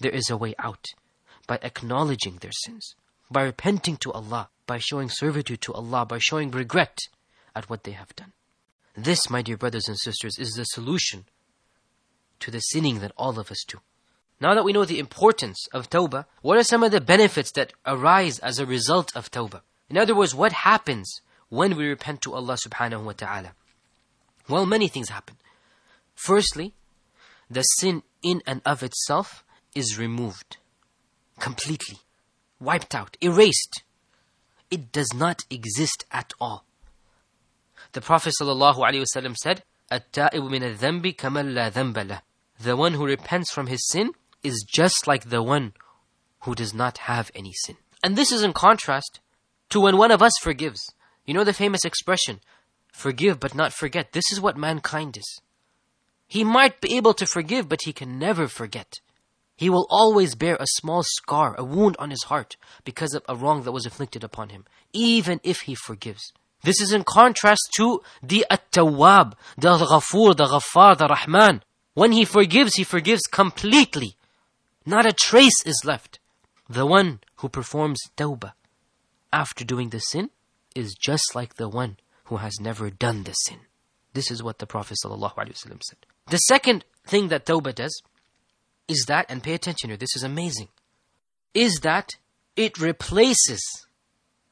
[0.00, 0.86] there is a way out
[1.46, 2.94] by acknowledging their sins,
[3.30, 6.98] by repenting to Allah, by showing servitude to Allah, by showing regret
[7.54, 8.32] at what they have done.
[8.96, 11.24] This, my dear brothers and sisters, is the solution
[12.40, 13.78] to the sinning that all of us do.
[14.40, 17.72] Now that we know the importance of tawbah, what are some of the benefits that
[17.86, 19.62] arise as a result of tawbah?
[19.88, 21.20] In other words, what happens
[21.51, 23.53] when we repent to Allah subhanahu wa ta'ala?
[24.49, 25.37] Well, many things happen.
[26.15, 26.73] Firstly,
[27.49, 29.43] the sin in and of itself
[29.75, 30.57] is removed
[31.39, 31.99] completely,
[32.59, 33.83] wiped out, erased.
[34.69, 36.65] It does not exist at all.
[37.93, 42.21] The Prophet ﷺ said, التائب من الذنب كمن لا ذنب له.
[42.59, 44.11] The one who repents from his sin
[44.43, 45.73] is just like the one
[46.41, 47.77] who does not have any sin.
[48.03, 49.19] And this is in contrast
[49.69, 50.93] to when one of us forgives.
[51.24, 52.40] You know the famous expression,
[52.92, 54.12] forgive but not forget.
[54.12, 55.40] This is what mankind is.
[56.26, 59.00] He might be able to forgive, but he can never forget.
[59.56, 63.36] He will always bear a small scar, a wound on his heart, because of a
[63.36, 66.32] wrong that was inflicted upon him, even if he forgives.
[66.62, 71.62] This is in contrast to the At-Tawwab, the Ghafoor, the Ghaffar, the Rahman.
[71.94, 74.16] When he forgives, he forgives completely.
[74.86, 76.18] Not a trace is left.
[76.68, 78.52] The one who performs tawbah
[79.32, 80.30] after doing the sin
[80.74, 83.60] is just like the one who has never done the sin.
[84.14, 85.98] This is what the Prophet ﷺ said.
[86.28, 88.02] The second thing that tawbah does
[88.88, 90.68] is that, and pay attention here, this is amazing,
[91.54, 92.16] is that
[92.56, 93.62] it replaces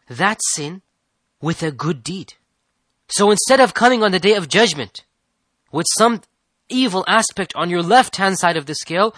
[0.09, 0.83] that sin
[1.41, 2.35] with a good deed.
[3.09, 5.05] So instead of coming on the day of judgment
[5.73, 6.23] with some
[6.69, 9.15] evil aspect on your left hand side of the scale,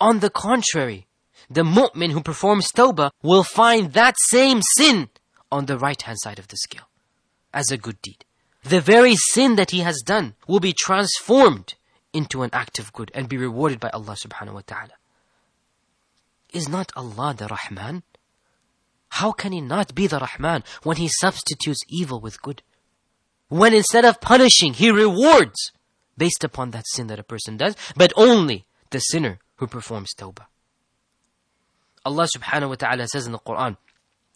[0.00, 1.06] on the contrary,
[1.50, 5.08] the mu'min who performs tawbah will find that same sin
[5.54, 6.88] on the right hand side of the scale
[7.52, 8.24] as a good deed.
[8.64, 11.74] The very sin that he has done will be transformed
[12.12, 14.96] into an act of good and be rewarded by Allah subhanahu wa ta'ala.
[16.52, 18.02] Is not Allah the Rahman?
[19.20, 22.62] How can he not be the Rahman when he substitutes evil with good?
[23.48, 25.70] When instead of punishing, he rewards
[26.18, 30.46] based upon that sin that a person does, but only the sinner who performs tawbah.
[32.04, 33.76] Allah subhanahu wa ta'ala says in the Quran,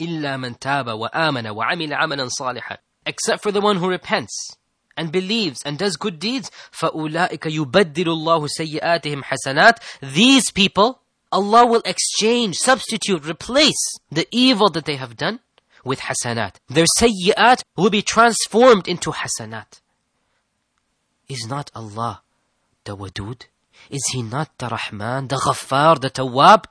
[0.02, 4.56] إِلَّا مَنْ تَابَ وَآمَنَ وَعَمِلَ عَمَلًا صَالِحًا Except for the one who repents
[4.98, 11.82] and believes and does good deeds, فَأُولَٰئِكَ يُبَدِّلُ اللَّهُ سَيِّئَاتِهِمْ حَسَنَاتٍ These people, Allah will
[11.86, 15.40] exchange, substitute, replace the evil that they have done
[15.84, 16.56] with hasanat.
[16.68, 19.82] Their sayyi'at will be transformed into hasanat.
[21.28, 22.22] Is not Allah
[22.84, 23.46] the Wadud?
[23.90, 26.66] Is He not the Rahman, the Ghaffar, the Tawwab?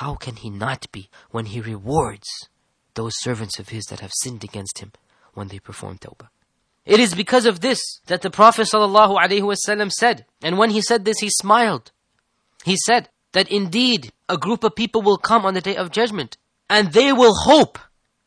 [0.00, 2.28] How can He not be when He rewards
[2.94, 4.92] those servants of His that have sinned against Him
[5.34, 6.28] when they perform tawbah?
[6.84, 11.20] It is because of this that the Prophet ﷺ said, and when he said this,
[11.20, 11.92] he smiled.
[12.64, 16.36] He said that indeed a group of people will come on the day of judgment
[16.68, 17.78] and they will hope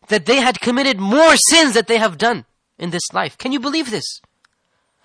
[0.08, 2.46] that they had committed more sins that they have done
[2.78, 3.38] in this life.
[3.38, 4.22] Can you believe this?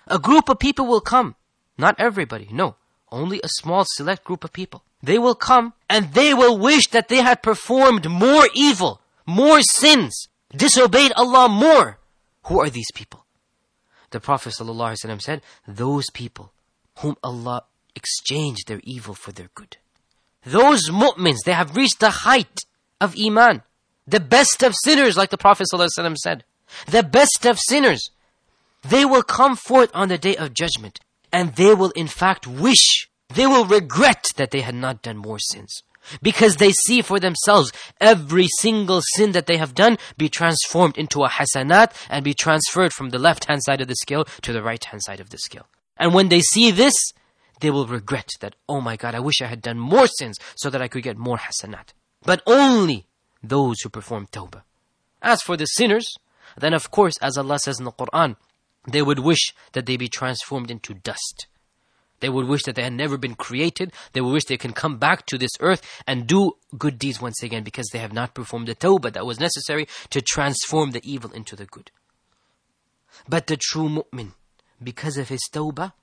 [0.07, 1.35] A group of people will come.
[1.77, 2.75] Not everybody, no.
[3.11, 4.83] Only a small select group of people.
[5.03, 10.27] They will come and they will wish that they had performed more evil, more sins,
[10.55, 11.99] disobeyed Allah more.
[12.45, 13.25] Who are these people?
[14.11, 16.51] The Prophet ﷺ said, those people
[16.99, 17.63] whom Allah
[17.95, 19.77] exchanged their evil for their good.
[20.45, 22.61] Those mu'mins, they have reached the height
[22.99, 23.63] of iman.
[24.07, 26.43] The best of sinners, like the Prophet ﷺ said.
[26.87, 28.09] The best of sinners.
[28.83, 30.99] They will come forth on the day of judgment
[31.31, 35.39] and they will in fact wish, they will regret that they had not done more
[35.39, 35.83] sins.
[36.21, 41.23] Because they see for themselves every single sin that they have done be transformed into
[41.23, 44.63] a hasanat and be transferred from the left hand side of the scale to the
[44.63, 45.67] right hand side of the scale.
[45.97, 46.95] And when they see this,
[47.59, 50.69] they will regret that, oh my God, I wish I had done more sins so
[50.71, 51.93] that I could get more hasanat.
[52.23, 53.05] But only
[53.43, 54.63] those who perform tawbah.
[55.21, 56.15] As for the sinners,
[56.57, 58.35] then of course, as Allah says in the Quran,
[58.87, 61.45] they would wish that they be transformed into dust.
[62.21, 63.91] They would wish that they had never been created.
[64.13, 67.43] They would wish they can come back to this earth and do good deeds once
[67.43, 71.31] again because they have not performed the tawbah that was necessary to transform the evil
[71.31, 71.91] into the good.
[73.27, 74.33] But the true mu'min,
[74.81, 75.93] because of his tawbah,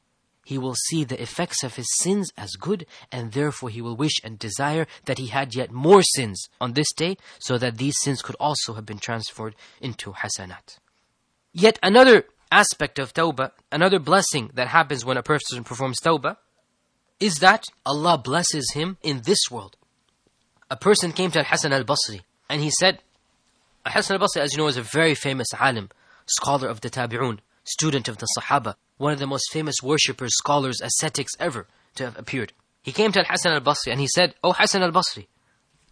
[0.45, 4.15] he will see the effects of his sins as good, and therefore he will wish
[4.25, 8.23] and desire that he had yet more sins on this day, so that these sins
[8.23, 10.79] could also have been transferred into hasanat.
[11.53, 16.37] Yet another aspect of tawbah, another blessing that happens when a person performs tawbah,
[17.21, 19.77] is that Allah blesses him in this world.
[20.71, 23.01] A person came to Al-Hasan al-Basri, and he said,
[23.87, 25.89] Al-Hasan al-Basri, as you know, is a very famous alim,
[26.27, 30.81] scholar of the Tabi'un, student of the Sahaba, one of the most famous worshippers, scholars,
[30.81, 32.53] ascetics ever to have appeared.
[32.83, 35.27] He came to Al-Hasan al-Basri and he said, Oh Hasan al-Basri,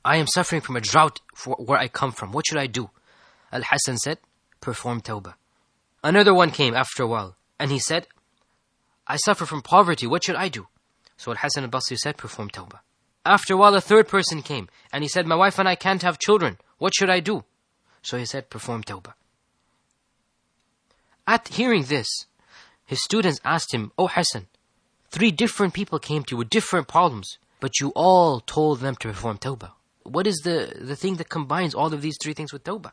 [0.05, 2.33] I am suffering from a drought for where I come from.
[2.33, 2.90] What should I do?
[3.53, 4.19] Al-Hasan said,
[4.61, 5.35] perform tawbah.
[6.07, 8.07] Another one came after a while and he said,
[9.09, 10.07] I suffer from poverty.
[10.07, 10.69] What should I do?
[11.16, 12.79] So Al-Hasan al-Basri said, perform tawbah.
[13.25, 16.03] After a while, a third person came and he said, my wife and I can't
[16.03, 16.59] have children.
[16.79, 17.42] What should I do?
[18.03, 19.14] So he said, perform tawbah.
[21.27, 22.07] At hearing this,
[22.85, 24.47] his students asked him, Oh Hassan,
[25.11, 29.09] three different people came to you with different problems, but you all told them to
[29.09, 29.73] perform tawbah.
[30.05, 32.92] What is the, the thing that combines all of these three things with tawbah?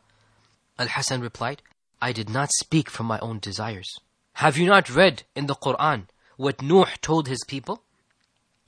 [0.80, 1.62] Al-Hasan replied,
[2.03, 3.99] I did not speak from my own desires.
[4.33, 7.83] Have you not read in the Quran what Nuh told his people?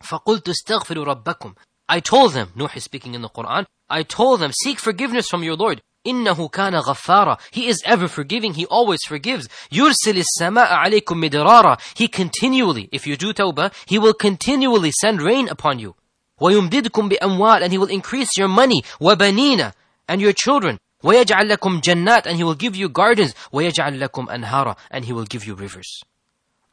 [0.03, 1.55] فَقُلْتُ اسْتَغْفِرُوا رَبَّكُمْ
[1.87, 5.43] I told them, Nuh is speaking in the Quran, I told them, seek forgiveness from
[5.43, 5.81] your Lord.
[6.05, 9.47] إِنَّهُ كَانَ غَفَّارًا He is ever forgiving, He always forgives.
[9.71, 15.47] يُرْسِلِ السَّمَاءَ عَلَيْكُمْ مِدْرَارًا He continually, if you do tawbah, He will continually send rain
[15.47, 15.95] upon you.
[16.41, 19.73] وَيُمْدِدْكُمْ بِأَمْوَالٍ And He will increase your money, وَبَنِينَ
[20.07, 20.79] And your children.
[21.03, 23.33] وَيَجْعَلْ لَكُمْ جَنَّاتٍ And He will give you gardens.
[23.51, 26.01] وَيَجْعَلْ لَكُمْ أَنْهَارًا And He will give you rivers.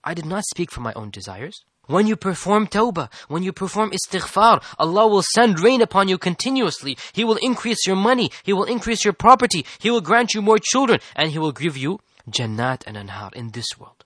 [0.05, 1.65] I did not speak from my own desires.
[1.87, 6.99] When you perform tawbah, when you perform istighfar, Allah will send rain upon you continuously.
[7.15, 8.31] He will increase your money.
[8.43, 9.65] He will increase your property.
[9.79, 11.01] He will grant you more children.
[11.17, 14.05] And He will give you jannat and anhar in this world.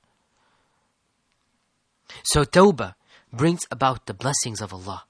[2.22, 2.94] So tawbah
[3.32, 5.04] brings about the blessings of Allah.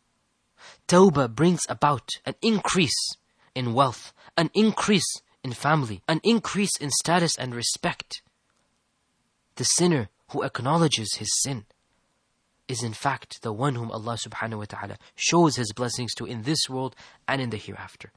[0.88, 3.16] Tawbah brings about an increase
[3.54, 8.21] in wealth, an increase in family, an increase in status and respect.
[9.55, 11.65] The sinner who acknowledges his sin
[12.67, 16.43] is in fact the one whom Allah subhanahu wa ta'ala shows His blessings to in
[16.43, 16.95] this world
[17.27, 18.11] and in the hereafter.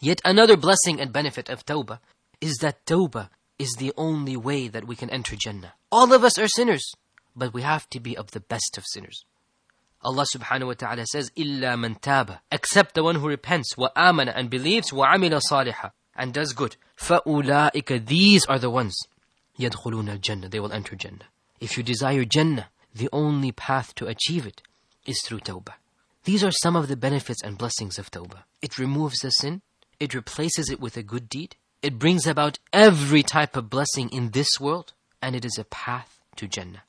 [0.00, 2.00] Yet another blessing and benefit of tawbah
[2.40, 5.74] is that tawbah is the only way that we can enter Jannah.
[5.92, 6.92] All of us are sinners,
[7.36, 9.24] but we have to be of the best of sinners.
[10.03, 14.49] Allah subhanahu wa ta'ala says, إِلَّا مَن تَابَ Except the one who repents, وَآمَنَ and
[14.49, 16.75] believes, وَعَمِلَ صَالِحًا and does good.
[16.97, 18.95] فَأُولَٰئِكَ These are the ones
[19.59, 21.25] يَدْخُلُونَ الْجَنَّةِ They will enter Jannah.
[21.59, 24.61] If you desire Jannah, the only path to achieve it
[25.05, 25.73] is through tawbah.
[26.23, 28.43] These are some of the benefits and blessings of tawbah.
[28.61, 29.61] It removes the sin,
[29.99, 34.31] it replaces it with a good deed, it brings about every type of blessing in
[34.31, 36.83] this world, and it is a path to Jannah.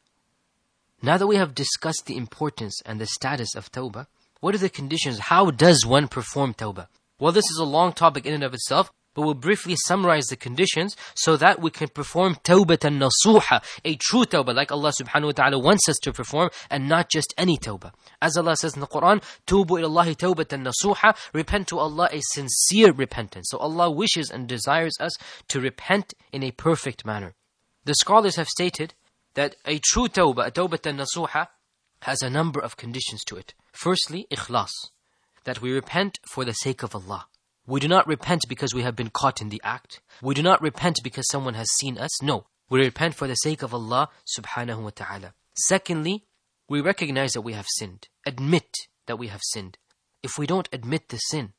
[1.05, 4.07] Now that we have discussed the importance and the status of tawbah,
[4.39, 5.19] what are the conditions?
[5.19, 6.87] How does one perform tawbah?
[7.19, 10.37] Well, this is a long topic in and of itself, but we'll briefly summarize the
[10.37, 15.31] conditions so that we can perform tawbatan nasuha, a true tawbah, like Allah subhanahu wa
[15.33, 17.91] ta'ala wants us to perform, and not just any tawbah.
[18.21, 22.93] As Allah says in the Quran, Tubu ilallahi tawbatan nasuha, repent to Allah a sincere
[22.93, 23.47] repentance.
[23.49, 25.11] So Allah wishes and desires us
[25.49, 27.33] to repent in a perfect manner.
[27.83, 28.93] The scholars have stated
[29.35, 31.47] that a true tawbah, a tawbatan nasuha,
[32.01, 33.53] has a number of conditions to it.
[33.71, 34.71] Firstly, ikhlas,
[35.45, 37.27] that we repent for the sake of Allah.
[37.65, 40.01] We do not repent because we have been caught in the act.
[40.21, 42.21] We do not repent because someone has seen us.
[42.21, 45.33] No, we repent for the sake of Allah subhanahu wa ta'ala.
[45.55, 46.25] Secondly,
[46.67, 48.09] we recognize that we have sinned.
[48.25, 48.69] Admit
[49.05, 49.77] that we have sinned.
[50.21, 51.53] If we don't admit the sin,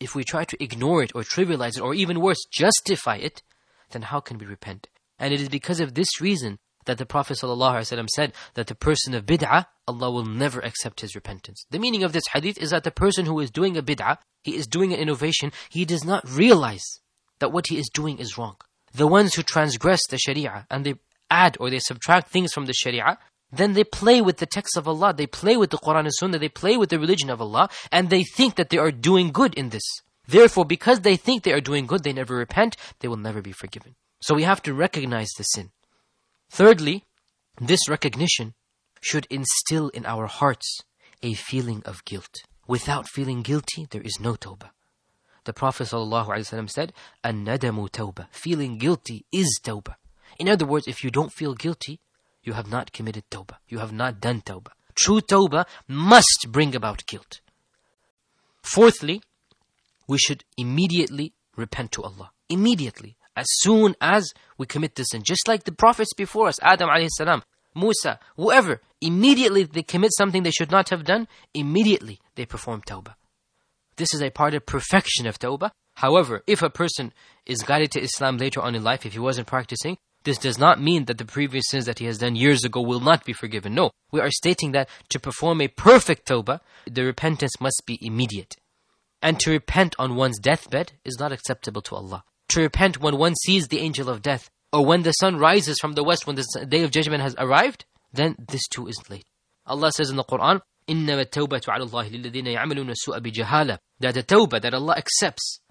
[0.00, 3.42] if we try to ignore it or trivialize it or even worse, justify it,
[3.90, 4.88] then how can we repent?
[5.18, 6.58] And it is because of this reason
[6.88, 11.14] that the Prophet ﷺ said that the person of bid'ah, Allah will never accept his
[11.14, 11.66] repentance.
[11.70, 14.56] The meaning of this hadith is that the person who is doing a bid'ah, he
[14.56, 17.00] is doing an innovation, he does not realize
[17.40, 18.56] that what he is doing is wrong.
[18.92, 20.94] The ones who transgress the sharia and they
[21.30, 23.18] add or they subtract things from the sharia,
[23.52, 26.38] then they play with the text of Allah, they play with the Quran and Sunnah,
[26.38, 29.54] they play with the religion of Allah, and they think that they are doing good
[29.54, 29.84] in this.
[30.26, 33.52] Therefore, because they think they are doing good, they never repent, they will never be
[33.52, 33.94] forgiven.
[34.20, 35.70] So we have to recognize the sin.
[36.50, 37.04] Thirdly,
[37.60, 38.54] this recognition
[39.00, 40.80] should instill in our hearts
[41.22, 42.42] a feeling of guilt.
[42.66, 44.70] Without feeling guilty, there is no tawbah.
[45.44, 46.92] The Prophet ﷺ said,
[47.24, 48.26] An-nadamu tawbah.
[48.30, 49.94] Feeling guilty is tawbah.
[50.38, 52.00] In other words, if you don't feel guilty,
[52.42, 53.56] you have not committed tawbah.
[53.68, 54.72] You have not done tawbah.
[54.94, 57.40] True tawbah must bring about guilt.
[58.62, 59.22] Fourthly,
[60.06, 62.32] we should immediately repent to Allah.
[62.48, 65.22] Immediately as soon as we commit this sin.
[65.24, 67.42] Just like the prophets before us, Adam alayhi salam,
[67.74, 73.14] Musa, whoever, immediately they commit something they should not have done, immediately they perform tawbah.
[73.96, 75.70] This is a part of perfection of tawbah.
[75.94, 77.12] However, if a person
[77.46, 80.82] is guided to Islam later on in life, if he wasn't practicing, this does not
[80.82, 83.72] mean that the previous sins that he has done years ago will not be forgiven.
[83.72, 86.60] No, we are stating that to perform a perfect tawbah,
[86.90, 88.56] the repentance must be immediate.
[89.22, 93.35] And to repent on one's deathbed is not acceptable to Allah to repent when one
[93.35, 96.65] sees the angel of death, or when the sun rises from the west, when the
[96.67, 99.25] day of judgment has arrived, then this too is late.
[99.65, 104.23] Allah says in the Quran, إِنَّمَا التَّوْبَةُ عَلَى اللَّهِ لِلَّذِينَ يَعْمَلُونَ السُّوءَ بِجَهَالَةٍ That the
[104.23, 105.61] tawbah that Allah accepts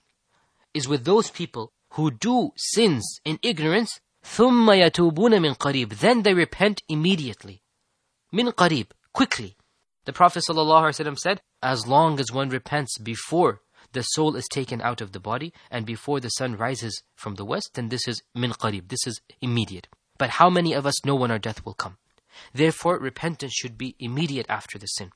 [0.72, 6.32] is with those people who do sins in ignorance, ثُمَّ يَتُوبُونَ مِنْ قَرِيبٍ Then they
[6.32, 7.62] repent immediately.
[8.32, 9.56] Min qarib, quickly.
[10.04, 13.60] The Prophet ﷺ said, as long as one repents before
[13.97, 17.43] the soul is taken out of the body and before the sun rises from the
[17.43, 19.87] west, then this is min qarib, this is immediate.
[20.19, 21.97] But how many of us know when our death will come?
[22.53, 25.09] Therefore, repentance should be immediate after the sin.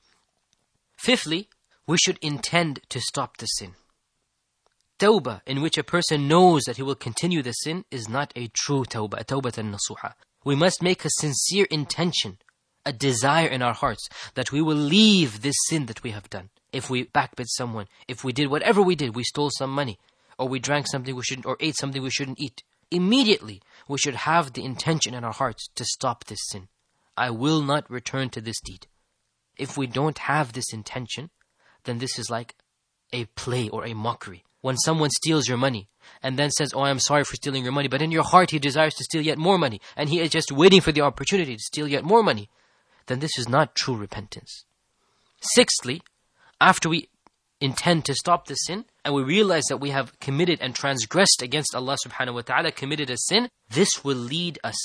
[0.96, 1.48] Fifthly,
[1.86, 3.76] we should intend to stop the sin.
[4.98, 8.48] Tawbah, in which a person knows that he will continue the sin, is not a
[8.48, 10.14] true tawbah, a tawbah nasuha.
[10.44, 12.38] We must make a sincere intention,
[12.84, 16.50] a desire in our hearts, that we will leave this sin that we have done
[16.72, 19.98] if we backbit someone, if we did whatever we did, we stole some money,
[20.38, 24.14] or we drank something we shouldn't, or ate something we shouldn't eat, immediately we should
[24.14, 26.68] have the intention in our hearts to stop this sin.
[27.16, 28.86] I will not return to this deed.
[29.58, 31.30] If we don't have this intention,
[31.84, 32.54] then this is like
[33.12, 34.44] a play or a mockery.
[34.62, 35.88] When someone steals your money
[36.22, 38.58] and then says, Oh, I'm sorry for stealing your money, but in your heart he
[38.58, 41.62] desires to steal yet more money and he is just waiting for the opportunity to
[41.62, 42.48] steal yet more money,
[43.06, 44.64] then this is not true repentance.
[45.40, 46.02] Sixthly,
[46.61, 47.09] after we
[47.59, 51.75] intend to stop the sin and we realize that we have committed and transgressed against
[51.75, 54.77] Allah subhanahu wa ta'ala, committed a sin, this will lead us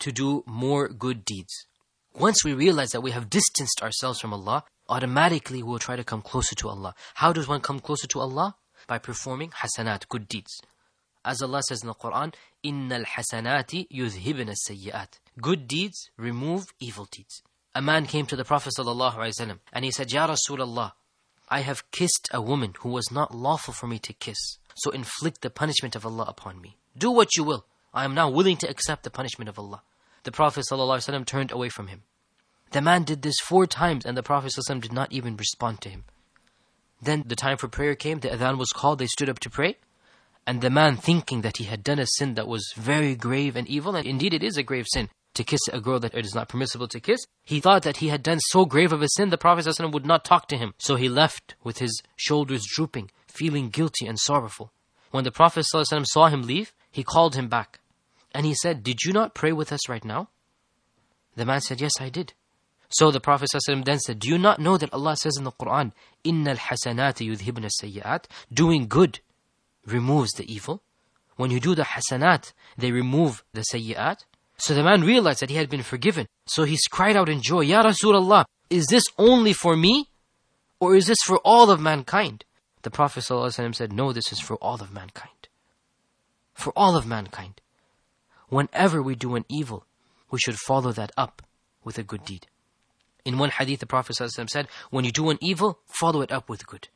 [0.00, 1.66] to do more good deeds.
[2.14, 6.22] Once we realize that we have distanced ourselves from Allah, automatically we'll try to come
[6.22, 6.94] closer to Allah.
[7.14, 8.56] How does one come closer to Allah?
[8.88, 10.60] By performing hasanat, good deeds.
[11.24, 17.42] As Allah says in the Quran, إِنَّ الْحَسَنَاتِ يُذْهِبْنَ السَّيِّئَاتِ Good deeds remove evil deeds
[17.74, 20.92] a man came to the Prophet ﷺ and he said, Ya Rasulullah,
[21.48, 25.42] I have kissed a woman who was not lawful for me to kiss, so inflict
[25.42, 26.78] the punishment of Allah upon me.
[26.96, 27.66] Do what you will.
[27.92, 29.82] I am now willing to accept the punishment of Allah.
[30.22, 32.02] The Prophet ﷺ turned away from him.
[32.72, 35.88] The man did this four times and the Prophet ﷺ did not even respond to
[35.88, 36.04] him.
[37.02, 39.76] Then the time for prayer came, the adhan was called, they stood up to pray.
[40.46, 43.66] And the man thinking that he had done a sin that was very grave and
[43.68, 46.34] evil, and indeed it is a grave sin, to kiss a girl that it is
[46.34, 47.20] not permissible to kiss.
[47.44, 50.06] He thought that he had done so grave of a sin, the Prophet ﷺ would
[50.06, 50.74] not talk to him.
[50.78, 54.72] So he left with his shoulders drooping, feeling guilty and sorrowful.
[55.10, 57.80] When the Prophet ﷺ saw him leave, he called him back.
[58.32, 60.28] And he said, Did you not pray with us right now?
[61.36, 62.34] The man said, Yes, I did.
[62.90, 65.52] So the Prophet ﷺ then said, Do you not know that Allah says in the
[65.52, 65.92] Quran,
[66.24, 69.20] إِنَّ الْحَسَنَاتِ يُذْهِبْنَ السَّيِّئَاتِ Doing good
[69.86, 70.82] removes the evil.
[71.36, 74.24] When you do the hasanat, they remove the sayyi'at.
[74.58, 76.26] So the man realized that he had been forgiven.
[76.46, 80.08] So he cried out in joy, Ya Rasulullah, is this only for me?
[80.78, 82.44] Or is this for all of mankind?
[82.82, 85.48] The Prophet ﷺ said, No, this is for all of mankind.
[86.54, 87.60] For all of mankind.
[88.48, 89.84] Whenever we do an evil,
[90.30, 91.42] we should follow that up
[91.84, 92.46] with a good deed.
[93.24, 96.48] In one hadith, the Prophet ﷺ said, When you do an evil, follow it up
[96.48, 96.88] with good.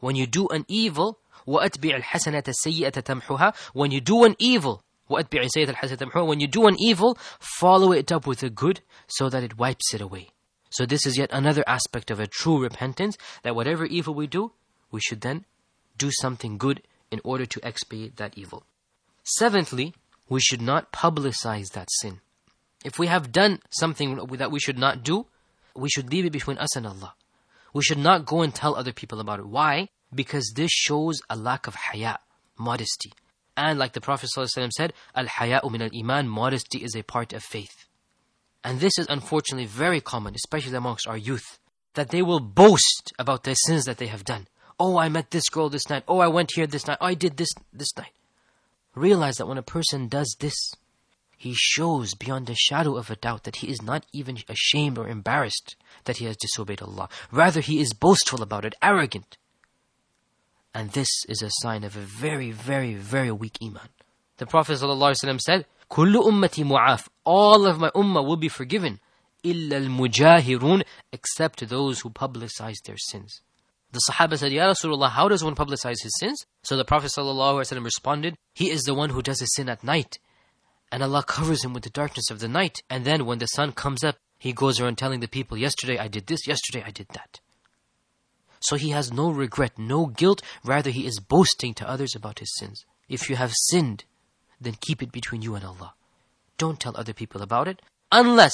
[0.00, 5.44] When you do an evil, وَأَتْبِعِ الْحَسَنَةَ السَّيِّئَةَ تَمْحُهَا When you do an evil, وَأَتْبِعِ
[5.44, 9.28] السَّيِّئَةَ الْحَسَنَةَ تَمْحُهَا When you do an evil, follow it up with a good so
[9.28, 10.30] that it wipes it away.
[10.70, 14.52] So this is yet another aspect of a true repentance, that whatever evil we do,
[14.90, 15.44] we should then
[15.98, 18.64] do something good in order to expiate that evil.
[19.22, 19.94] Seventhly,
[20.28, 22.20] we should not publicize that sin.
[22.84, 25.26] If we have done something that we should not do,
[25.76, 27.14] we should leave it between us and Allah.
[27.72, 29.46] We should not go and tell other people about it.
[29.46, 29.88] Why?
[30.14, 32.18] Because this shows a lack of haya,
[32.58, 33.12] modesty.
[33.59, 37.87] And like the Prophet ﷺ said, Al-haya'u min al-iman, modesty is a part of faith.
[38.63, 41.59] And this is unfortunately very common, especially amongst our youth,
[41.95, 44.47] that they will boast about their sins that they have done.
[44.79, 46.05] Oh, I met this girl this night.
[46.07, 46.99] Oh, I went here this night.
[47.01, 48.13] Oh, I did this this night.
[48.95, 50.71] Realize that when a person does this,
[51.35, 55.09] he shows beyond a shadow of a doubt that he is not even ashamed or
[55.09, 57.09] embarrassed that he has disobeyed Allah.
[57.29, 59.37] Rather, he is boastful about it, arrogant.
[60.74, 63.88] And this is a sign of a very, very, very weak iman.
[64.38, 68.98] The Prophet ﷺ said, كل أمتي معاف All of my ummah will be forgiven.
[69.44, 70.82] إلا المجاهرون
[71.12, 73.42] Except those who publicize their sins.
[73.92, 76.44] The Sahaba said, Ya Rasulullah, how does one publicize his sins?
[76.64, 80.18] So the Prophet ﷺ responded, He is the one who does a sin at night.
[80.90, 82.82] And Allah covers him with the darkness of the night.
[82.90, 86.08] And then when the sun comes up, he goes around telling the people, Yesterday I
[86.08, 87.40] did this, yesterday I did that.
[88.59, 92.55] So he has no regret, no guilt, rather he is boasting to others about his
[92.57, 92.85] sins.
[93.07, 94.03] If you have sinned,
[94.59, 95.93] then keep it between you and Allah.
[96.57, 97.81] Don't tell other people about it,
[98.11, 98.53] unless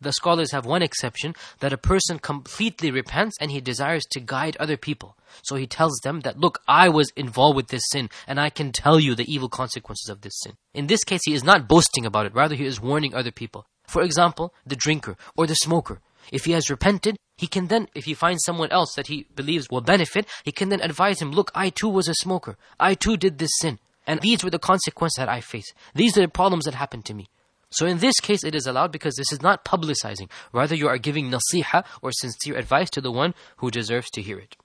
[0.00, 4.56] the scholars have one exception that a person completely repents and he desires to guide
[4.58, 5.16] other people.
[5.42, 8.70] So he tells them that, look, I was involved with this sin and I can
[8.70, 10.52] tell you the evil consequences of this sin.
[10.74, 13.66] In this case, he is not boasting about it, rather, he is warning other people.
[13.86, 16.00] For example, the drinker or the smoker.
[16.30, 19.70] If he has repented, he can then, if he finds someone else that he believes
[19.70, 22.56] will benefit, he can then advise him, look, I too was a smoker.
[22.80, 23.78] I too did this sin.
[24.08, 25.72] And these were the consequences that I faced.
[25.94, 27.28] These are the problems that happened to me.
[27.70, 30.28] So in this case, it is allowed because this is not publicizing.
[30.52, 34.40] Rather, you are giving nasiha or sincere advice to the one who deserves to hear
[34.40, 34.56] it.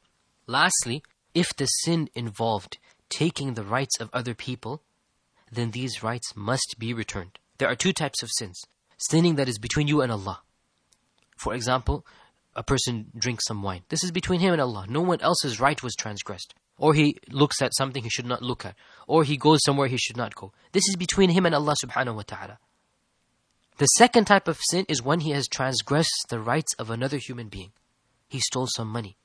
[0.48, 1.04] Lastly,
[1.36, 4.82] if the sin involved taking the rights of other people,
[5.52, 7.38] then these rights must be returned.
[7.60, 8.60] There are two types of sins.
[8.98, 10.42] Sinning that is between you and Allah.
[11.38, 12.04] For example,
[12.56, 13.84] a person drinks some wine.
[13.89, 14.86] This is between him and Allah.
[14.88, 16.54] No one else's right was transgressed.
[16.78, 18.76] Or he looks at something he should not look at.
[19.08, 20.54] Or he goes somewhere he should not go.
[20.72, 22.60] This is between him and Allah subhanahu wa ta'ala.
[23.78, 27.47] The second type of sin is when he has transgressed the rights of another human
[27.47, 27.72] being.
[28.28, 29.18] He stole some money.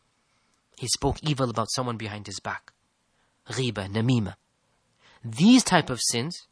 [0.79, 2.73] He spoke evil about someone behind his back.
[3.51, 4.35] Ghiba, namima.
[5.25, 6.47] These type of sins,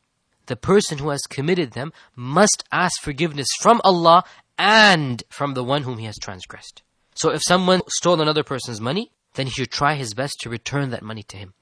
[0.47, 4.25] the person who has committed them must ask forgiveness from Allah
[4.59, 6.83] and from the one whom he has transgressed.
[7.15, 10.91] So if someone stole another person's money, then he should try his best to return
[10.91, 11.55] that money to him.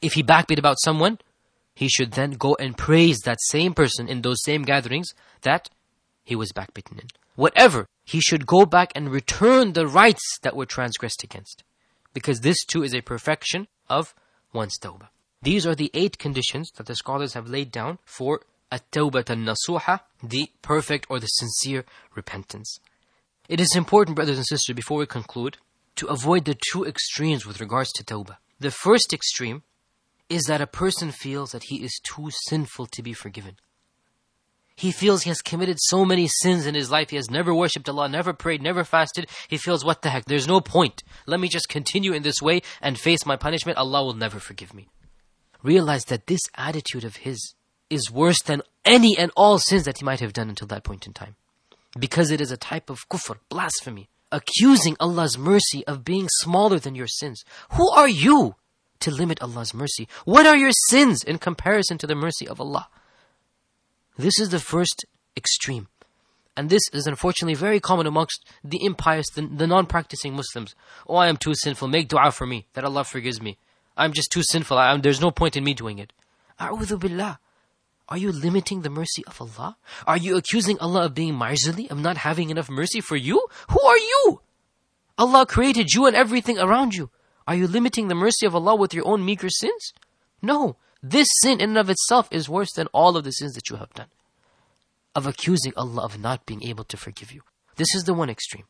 [0.00, 1.18] If he backbeat about someone,
[1.74, 5.68] he should then go and praise that same person in those same gatherings that
[6.24, 7.08] he was backbitten in.
[7.36, 11.62] Whatever, he should go back and return the rights that were transgressed against.
[12.12, 14.14] Because this too is a perfection of
[14.52, 15.08] one's tawbah.
[15.42, 18.40] These are the eight conditions that the scholars have laid down for
[18.70, 22.78] at-tawbah al-nasuha, the perfect or the sincere repentance.
[23.48, 25.56] It is important, brothers and sisters, before we conclude,
[25.96, 28.36] to avoid the two extremes with regards to tawbah.
[28.60, 29.62] The first extreme
[30.28, 33.56] is that a person feels that he is too sinful to be forgiven.
[34.76, 37.10] He feels he has committed so many sins in his life.
[37.10, 39.28] He has never worshipped Allah, never prayed, never fasted.
[39.48, 41.02] He feels, what the heck, there's no point.
[41.26, 43.76] Let me just continue in this way and face my punishment.
[43.76, 44.88] Allah will never forgive me.
[45.64, 47.54] Realize that this attitude of his
[47.90, 51.06] is worse than any and all sins that he might have done until that point
[51.06, 51.36] in time.
[51.98, 56.94] Because it is a type of kufr, blasphemy, accusing Allah's mercy of being smaller than
[56.94, 57.44] your sins.
[57.72, 58.56] Who are you
[59.00, 60.08] to limit Allah's mercy.
[60.24, 62.88] What are your sins in comparison to the mercy of Allah?
[64.16, 65.04] This is the first
[65.36, 65.88] extreme.
[66.56, 70.74] And this is unfortunately very common amongst the impious, the, the non practicing Muslims.
[71.06, 71.86] Oh, I am too sinful.
[71.86, 73.58] Make dua for me that Allah forgives me.
[73.96, 74.76] I'm just too sinful.
[74.76, 76.12] I, there's no point in me doing it.
[76.58, 77.38] A'udhu billah.
[78.08, 79.76] Are you limiting the mercy of Allah?
[80.06, 83.46] Are you accusing Allah of being miserly, of not having enough mercy for you?
[83.70, 84.40] Who are you?
[85.18, 87.10] Allah created you and everything around you.
[87.46, 89.92] Are you limiting the mercy of Allah with your own meager sins?
[90.40, 90.76] No.
[91.02, 93.76] This sin in and of itself is worse than all of the sins that you
[93.76, 94.08] have done.
[95.14, 97.42] Of accusing Allah of not being able to forgive you.
[97.76, 98.64] This is the one extreme.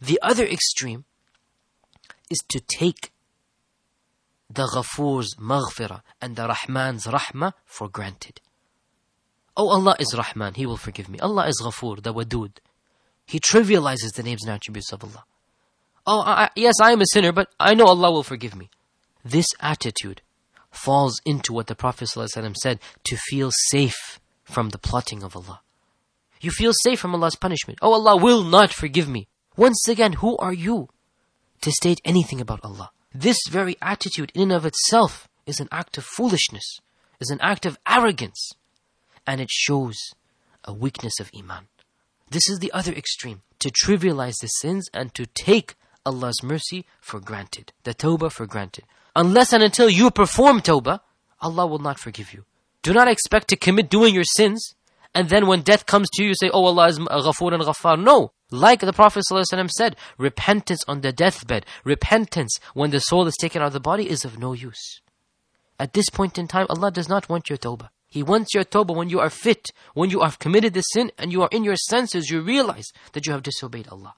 [0.00, 1.04] The other extreme
[2.30, 3.11] is to take
[4.54, 8.40] the Ghafoor's maghfirah and the Rahman's rahmah for granted.
[9.56, 11.18] Oh, Allah is Rahman, He will forgive me.
[11.18, 12.58] Allah is Ghafoor, the Wadud.
[13.26, 15.24] He trivializes the names and attributes of Allah.
[16.06, 18.70] Oh, I, yes, I am a sinner, but I know Allah will forgive me.
[19.24, 20.20] This attitude
[20.70, 25.60] falls into what the Prophet ﷺ said to feel safe from the plotting of Allah.
[26.40, 27.78] You feel safe from Allah's punishment.
[27.82, 29.28] Oh, Allah will not forgive me.
[29.56, 30.88] Once again, who are you
[31.60, 32.90] to state anything about Allah?
[33.14, 36.80] This very attitude in and of itself is an act of foolishness,
[37.20, 38.52] is an act of arrogance,
[39.26, 39.98] and it shows
[40.64, 41.66] a weakness of Iman.
[42.30, 45.74] This is the other extreme, to trivialize the sins and to take
[46.06, 48.84] Allah's mercy for granted, the tawbah for granted.
[49.14, 51.00] Unless and until you perform tawbah,
[51.40, 52.44] Allah will not forgive you.
[52.82, 54.74] Do not expect to commit doing your sins,
[55.14, 57.62] and then when death comes to you, you say, Oh, Allah is uh, ghafoor and
[57.62, 58.02] ghaffar.
[58.02, 58.32] No.
[58.50, 63.62] Like the Prophet ﷺ said, repentance on the deathbed, repentance when the soul is taken
[63.62, 65.00] out of the body is of no use.
[65.80, 67.88] At this point in time, Allah does not want your tawbah.
[68.08, 71.32] He wants your tawbah when you are fit, when you have committed the sin and
[71.32, 74.14] you are in your senses, you realize that you have disobeyed Allah.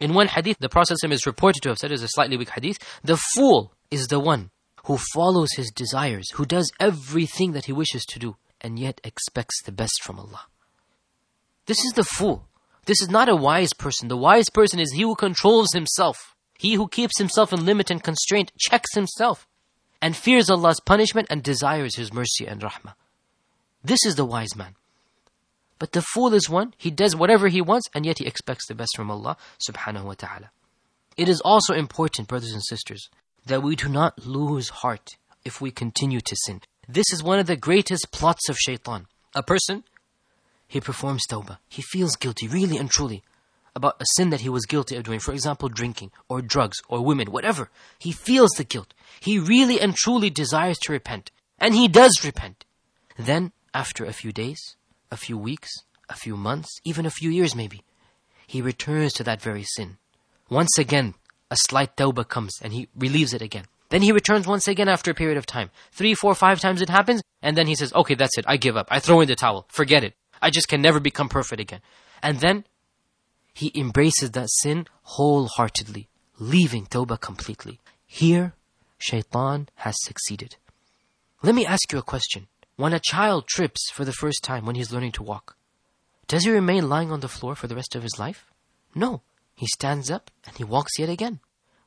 [0.00, 2.50] In one hadith, the Prophet ﷺ is reported to have said, is a slightly weak
[2.50, 4.50] hadith, the fool is the one
[4.86, 9.62] who follows his desires, who does everything that he wishes to do, and yet expects
[9.62, 10.46] the best from Allah.
[11.66, 12.48] This is the fool.
[12.86, 14.08] This is not a wise person.
[14.08, 16.34] The wise person is he who controls himself.
[16.58, 19.46] He who keeps himself in limit and constraint, checks himself,
[20.00, 22.94] and fears Allah's punishment and desires His mercy and rahmah.
[23.82, 24.76] This is the wise man.
[25.78, 28.74] But the fool is one, he does whatever he wants and yet he expects the
[28.74, 30.50] best from Allah subhanahu wa ta'ala.
[31.16, 33.08] It is also important, brothers and sisters,
[33.46, 36.60] that we do not lose heart if we continue to sin.
[36.88, 39.06] This is one of the greatest plots of shaitan.
[39.34, 39.84] A person,
[40.68, 41.58] he performs tawbah.
[41.68, 43.22] He feels guilty, really and truly,
[43.74, 45.20] about a sin that he was guilty of doing.
[45.20, 47.70] For example, drinking, or drugs, or women, whatever.
[47.98, 48.94] He feels the guilt.
[49.20, 51.30] He really and truly desires to repent.
[51.58, 52.64] And he does repent.
[53.16, 54.76] Then, after a few days,
[55.10, 55.70] a few weeks,
[56.08, 57.82] a few months, even a few years maybe,
[58.46, 59.96] he returns to that very sin.
[60.50, 61.14] Once again,
[61.50, 63.64] a slight tawbah comes and he relieves it again.
[63.94, 65.70] Then he returns once again after a period of time.
[65.92, 68.76] Three, four, five times it happens, and then he says, okay, that's it, I give
[68.76, 68.88] up.
[68.90, 69.66] I throw in the towel.
[69.68, 70.14] Forget it.
[70.42, 71.78] I just can never become perfect again.
[72.20, 72.64] And then
[73.52, 76.08] he embraces that sin wholeheartedly,
[76.40, 77.78] leaving tawbah completely.
[78.04, 78.54] Here,
[78.98, 80.56] shaitan has succeeded.
[81.44, 82.48] Let me ask you a question.
[82.74, 85.56] When a child trips for the first time when he's learning to walk,
[86.26, 88.50] does he remain lying on the floor for the rest of his life?
[88.92, 89.22] No.
[89.54, 91.38] He stands up and he walks yet again.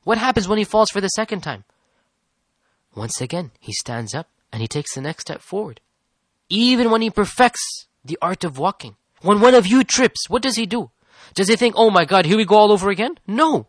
[0.04, 1.64] What happens when he falls for the second time?
[2.98, 5.80] Once again, he stands up and he takes the next step forward.
[6.48, 8.96] Even when he perfects the art of walking.
[9.22, 10.90] When one of you trips, what does he do?
[11.34, 13.18] Does he think, oh my God, here we go all over again?
[13.26, 13.68] No.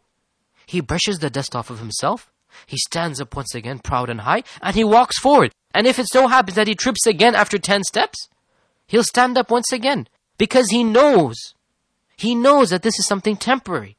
[0.66, 2.32] He brushes the dust off of himself.
[2.66, 5.52] He stands up once again, proud and high, and he walks forward.
[5.74, 8.30] And if it so happens that he trips again after 10 steps,
[8.88, 10.08] he'll stand up once again
[10.38, 11.54] because he knows.
[12.18, 13.98] He knows that this is something temporary.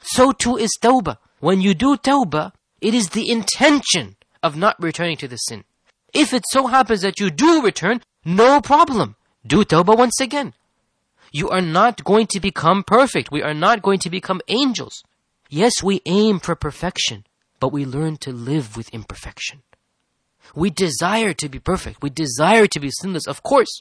[0.00, 1.18] So too is tawbah.
[1.40, 5.64] When you do tawbah, it is the intention of not returning to the sin.
[6.12, 9.16] If it so happens that you do return, no problem.
[9.46, 10.54] Do tawbah once again.
[11.32, 13.30] You are not going to become perfect.
[13.30, 15.02] We are not going to become angels.
[15.50, 17.24] Yes, we aim for perfection,
[17.60, 19.62] but we learn to live with imperfection.
[20.54, 22.02] We desire to be perfect.
[22.02, 23.80] We desire to be sinless, of course.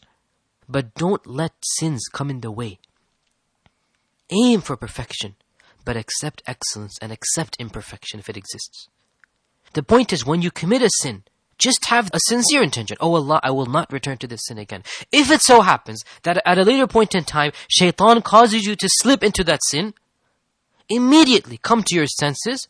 [0.68, 2.80] But don't let sins come in the way.
[4.30, 5.36] Aim for perfection,
[5.86, 8.89] but accept excellence and accept imperfection if it exists.
[9.78, 11.21] The point is, when you commit a sin,
[11.59, 12.97] just have a sincere intention.
[12.99, 14.82] Oh Allah, I will not return to this sin again.
[15.11, 18.89] If it so happens that at a later point in time, shaitan causes you to
[18.89, 19.93] slip into that sin,
[20.89, 22.67] immediately come to your senses,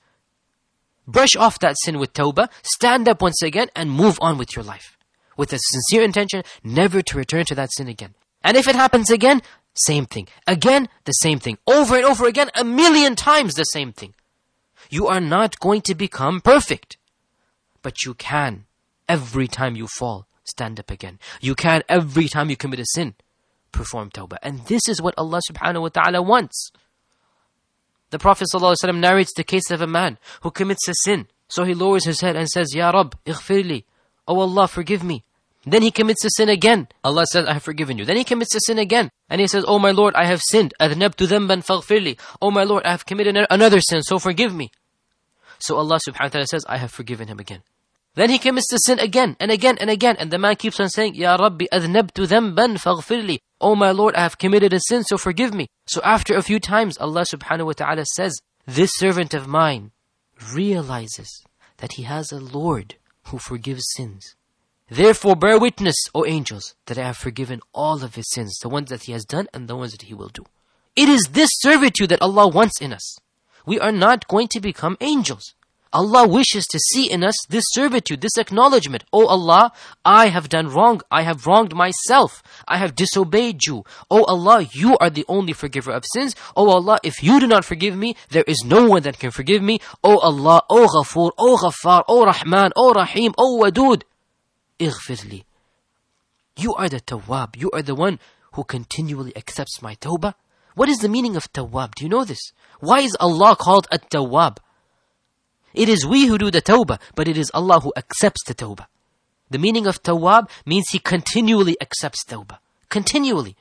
[1.08, 4.66] brush off that sin with tawbah, stand up once again, and move on with your
[4.66, 4.98] life.
[5.38, 8.16] With a sincere intention never to return to that sin again.
[8.44, 9.42] And if it happens again,
[9.76, 10.28] same thing.
[10.46, 11.58] Again, the same thing.
[11.66, 14.14] Over and over again, a million times the same thing.
[14.90, 16.98] You are not going to become perfect.
[17.82, 18.66] But you can,
[19.08, 21.20] every time you fall, stand up again.
[21.42, 23.16] You can, every time you commit a sin,
[23.72, 24.38] perform tawbah.
[24.42, 26.72] And this is what Allah subhanahu wa ta'ala wants.
[28.10, 31.28] The Prophet ﷺ narrates the case of a man who commits a sin.
[31.50, 33.84] So he lowers his head and says, Ya Rabb, ighfirli.
[34.28, 35.24] Oh Allah, forgive me.
[35.66, 36.88] Then he commits a sin again.
[37.04, 38.06] Allah says, I have forgiven you.
[38.06, 39.12] Then he commits a sin again.
[39.30, 40.74] And he says, Oh my Lord, I have sinned.
[40.80, 42.18] Adnabtu dhanban.
[42.42, 44.72] Oh my Lord, I have committed another sin, so forgive me.
[45.60, 47.64] So Allah subhanahu wa ta'ala says, I have forgiven him again.
[48.16, 50.16] Then he commits the sin again and again and again.
[50.18, 53.38] And the man keeps on saying, Ya Rabbi, adhnabtu ben faghfirli.
[53.62, 55.68] Oh my Lord, I have committed a sin, so forgive me.
[55.86, 59.92] So after a few times, Allah subhanahu wa ta'ala says, This servant of mine
[60.54, 61.44] realizes
[61.78, 62.96] that he has a Lord
[63.26, 64.36] who forgives sins.
[64.90, 68.90] Therefore bear witness, O angels, that I have forgiven all of his sins, the ones
[68.90, 70.46] that he has done and the ones that he will do.
[70.96, 73.18] It is this servitude that Allah wants in us.
[73.68, 75.54] We are not going to become angels.
[75.92, 79.04] Allah wishes to see in us this servitude, this acknowledgement.
[79.12, 79.74] Oh Allah,
[80.06, 81.02] I have done wrong.
[81.12, 82.42] I have wronged myself.
[82.66, 83.84] I have disobeyed you.
[84.10, 86.34] Oh Allah, you are the only forgiver of sins.
[86.56, 89.62] Oh Allah, if you do not forgive me, there is no one that can forgive
[89.62, 89.80] me.
[90.02, 94.04] Oh Allah, Oh Ghafoor, Oh Ghaffar, Oh Rahman, Oh Rahim, Oh Wadud.
[94.80, 95.44] Ighfirli.
[96.58, 97.58] You are the Tawwab.
[97.58, 98.20] You are the one
[98.54, 100.36] who continually accepts my tawbah.
[100.78, 101.96] What is the meaning of Tawwab?
[101.96, 102.54] Do you know this?
[102.80, 104.58] Why is Allah called a Tawwab?
[105.74, 108.86] It is we who do the tawbah, but it is Allah who accepts the tawbah.
[109.50, 112.60] The meaning of tawab means He continually accepts tawbah.
[112.90, 113.56] Continually.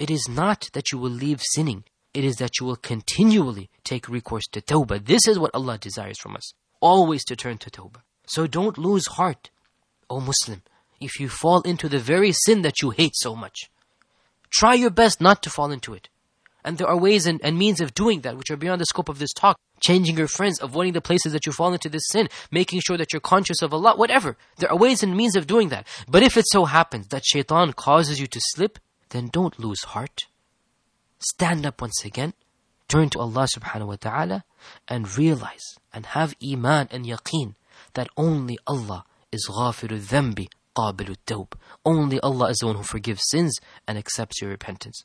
[0.00, 1.84] It is not that you will leave sinning.
[2.12, 5.04] It is that you will continually take recourse to tawbah.
[5.04, 6.54] This is what Allah desires from us.
[6.80, 8.02] Always to turn to tawbah.
[8.26, 9.50] So don't lose heart,
[10.10, 10.62] O Muslim,
[11.00, 13.70] if you fall into the very sin that you hate so much.
[14.50, 16.08] Try your best not to fall into it.
[16.64, 19.08] And there are ways and, and means of doing that which are beyond the scope
[19.08, 19.56] of this talk.
[19.80, 23.12] Changing your friends, avoiding the places that you fall into this sin, making sure that
[23.12, 24.36] you're conscious of Allah, whatever.
[24.58, 25.88] There are ways and means of doing that.
[26.08, 28.78] But if it so happens that shaitan causes you to slip,
[29.10, 30.26] then don't lose heart.
[31.18, 32.34] Stand up once again,
[32.88, 34.44] turn to Allah subhanahu wa ta'ala,
[34.88, 37.54] and realize and have iman and yaqeen
[37.94, 41.52] that only Allah is ghafiru dhanbi, qabilu tawb.
[41.84, 45.04] Only Allah is the one who forgives sins and accepts your repentance.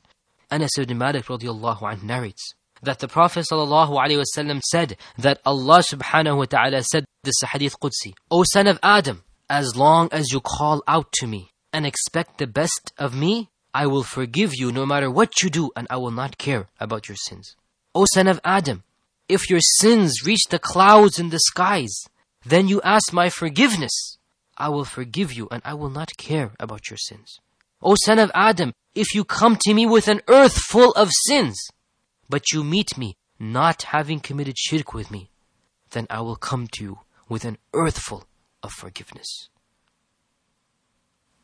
[0.50, 6.44] Anas ibn Malik radiallahu anh narrates that the Prophet wasallam said that Allah subhanahu wa
[6.44, 11.12] ta'ala said this hadith Qudsi, O son of Adam, as long as you call out
[11.12, 15.42] to me and expect the best of me, I will forgive you no matter what
[15.42, 17.56] you do and I will not care about your sins.
[17.94, 18.84] O son of Adam,
[19.28, 22.04] if your sins reach the clouds in the skies,
[22.44, 24.16] then you ask my forgiveness.
[24.56, 27.38] I will forgive you and I will not care about your sins.
[27.82, 31.56] O son of Adam, if you come to me with an earth full of sins,
[32.28, 35.30] but you meet me not having committed shirk with me,
[35.90, 38.24] then I will come to you with an earth full
[38.60, 39.50] of forgiveness.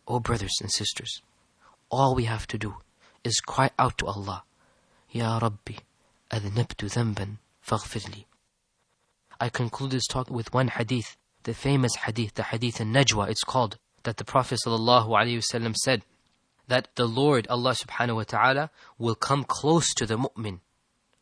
[0.09, 1.23] O oh, brothers and sisters,
[1.93, 2.75] all we have to do
[3.23, 4.43] is cry out to Allah,
[5.11, 5.75] Ya Rabbi,
[6.33, 8.25] adnabtu dhanban faghfirli.
[9.41, 13.45] I conclude this talk with one hadith, the famous hadith, the hadith in Najwa, it's
[13.45, 16.05] called, that the Prophet ﷺ said,
[16.69, 20.61] that the Lord, Allah subhanahu wa ta'ala, will come close to the mu'min.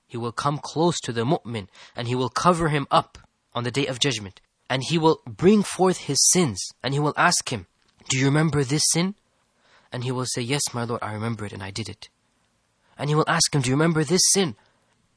[0.07, 3.19] He will come close to the mu'min and he will cover him up
[3.55, 4.41] on the day of judgment.
[4.69, 7.67] And he will bring forth his sins and he will ask him,
[8.09, 9.15] Do you remember this sin?
[9.91, 12.09] And he will say, Yes, my Lord, I remember it and I did it.
[12.97, 14.57] And he will ask him, Do you remember this sin?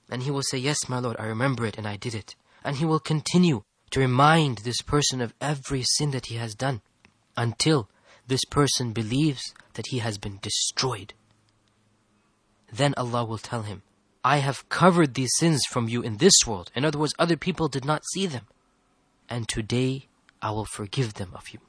[0.10, 2.36] And he will say, Yes, my Lord, I remember it and I did it.
[2.64, 6.82] And he will continue to remind this person of every sin that he has done
[7.38, 7.90] until
[8.28, 11.14] this person believes that he has been destroyed.
[12.72, 13.84] Then Allah will tell him,
[14.24, 16.72] I have covered these sins from you in this world.
[16.76, 18.48] In other words, other people did not see them.
[19.30, 20.08] And today
[20.42, 21.60] I will forgive them of you.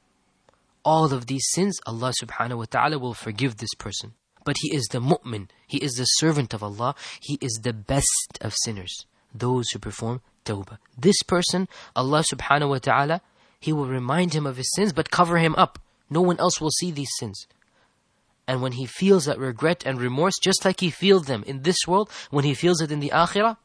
[0.85, 4.15] All of these sins, Allah subhanahu wa ta'ala will forgive this person.
[4.45, 8.39] But he is the mu'min, he is the servant of Allah, he is the best
[8.41, 9.05] of sinners,
[9.35, 10.79] those who perform tawbah.
[10.97, 13.21] This person, Allah subhanahu wa ta'ala,
[13.59, 15.79] he will remind him of his sins but cover him up.
[16.09, 17.47] No one else will see these sins.
[18.47, 21.79] And when he feels that regret and remorse, just like he feels them in this
[21.87, 23.57] world, when he feels it in the akhirah,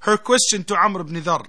[0.00, 1.46] her question to Amr ibn Dhar.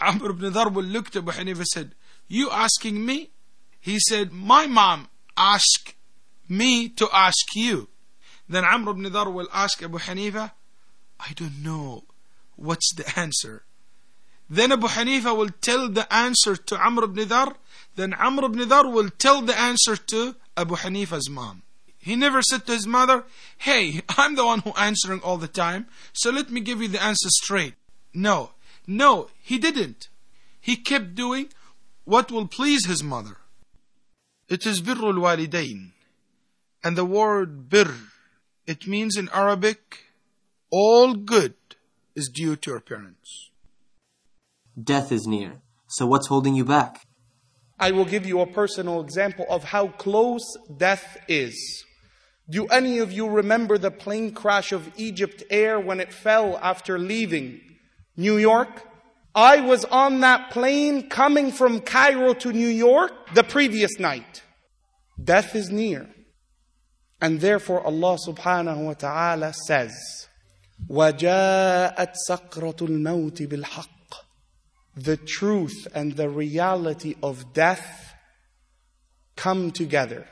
[0.00, 1.94] Amr ibn Dhar will look at Abu Hanifa and said,
[2.28, 3.32] You asking me?
[3.80, 5.94] He said, My mom asked
[6.48, 7.88] me to ask you.
[8.48, 10.52] Then Amr ibn Dhar will ask Abu Hanifa,
[11.20, 12.04] I don't know.
[12.56, 13.64] What's the answer?
[14.48, 17.54] Then Abu Hanifa will tell the answer to Amr ibn Dhar.
[17.96, 21.62] Then Amr ibn Dhar will tell the answer to Abu Hanifa's mom.
[21.98, 23.24] He never said to his mother,
[23.56, 27.02] Hey, I'm the one who answering all the time, so let me give you the
[27.02, 27.74] answer straight.
[28.12, 28.50] No,
[28.86, 30.08] no, he didn't.
[30.60, 31.48] He kept doing
[32.04, 33.38] what will please his mother.
[34.48, 35.92] It is birrul walidain.
[36.82, 37.94] And the word bir,
[38.66, 40.04] it means in Arabic,
[40.70, 41.54] all good
[42.14, 43.50] is due to your parents.
[44.82, 45.60] Death is near.
[45.88, 47.06] So what's holding you back?
[47.78, 51.84] I will give you a personal example of how close death is.
[52.48, 56.98] Do any of you remember the plane crash of Egypt Air when it fell after
[56.98, 57.60] leaving
[58.16, 58.82] New York?
[59.34, 64.42] I was on that plane coming from Cairo to New York the previous night.
[65.22, 66.13] Death is near.
[67.23, 70.27] And therefore Allah subhanahu wa ta'ala says,
[70.87, 73.87] وَجَاءَتْ سَقْرَةُ الْمَوْتِ بِالْحَقِّ
[74.95, 78.13] The truth and the reality of death
[79.35, 80.25] come together.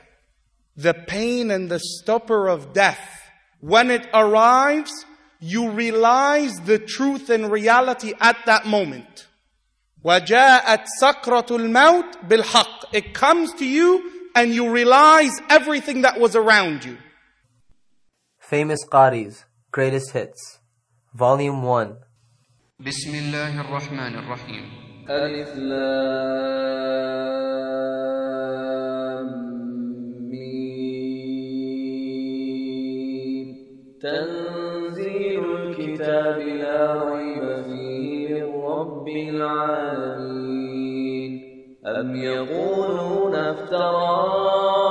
[0.76, 3.22] The pain and the stupor of death,
[3.60, 4.92] when it arrives,
[5.40, 9.26] you realize the truth and reality at that moment.
[10.04, 16.84] وَجَاءَتْ سَقْرَةُ الْمَوْتِ بِالْحَقِّ It comes to you and you realize everything that was around
[16.84, 16.96] you.
[18.38, 20.58] Famous Qaris, Greatest Hits,
[21.14, 21.96] Volume 1.
[22.80, 24.64] بسم الله الرحمن الرحيم
[25.10, 26.98] ألف لام
[31.58, 31.58] ميم
[34.02, 40.51] تنزيل الكتاب لا ريب فيه من رب العالمين
[41.85, 44.85] أم يقولون افتراه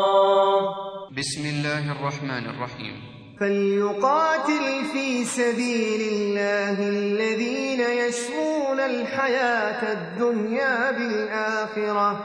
[1.16, 2.97] بسم الله الرحمن الرحيم.
[3.40, 12.16] فليقاتل في سبيل الله الذين يشرون الحياة الدنيا بالآخرة.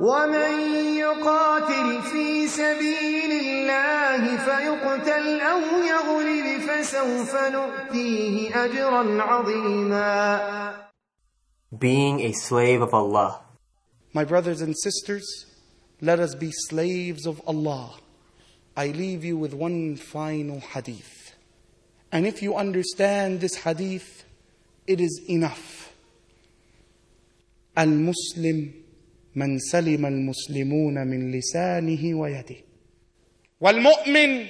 [0.00, 0.52] ومن
[0.98, 5.60] يقاتل في سبيل الله فيقتل أو
[5.94, 10.40] يغلب فسوف نؤتيه أجرا عظيما.
[11.70, 13.51] Being a slave of Allah.
[14.13, 15.45] My brothers and sisters,
[16.01, 17.95] let us be slaves of Allah.
[18.75, 21.35] I leave you with one final hadith.
[22.11, 24.23] And if you understand this hadith,
[24.85, 25.91] it is enough.
[27.77, 28.71] المسلم
[29.35, 32.55] من سلم المسلمون من لسانه ويده
[33.61, 34.45] والمؤمن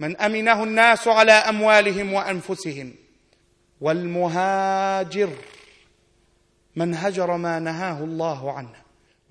[0.00, 2.92] من امنه الناس على اموالهم وانفسهم
[3.80, 5.30] والمهاجر
[6.76, 8.76] من هجر ما نهاه الله عنه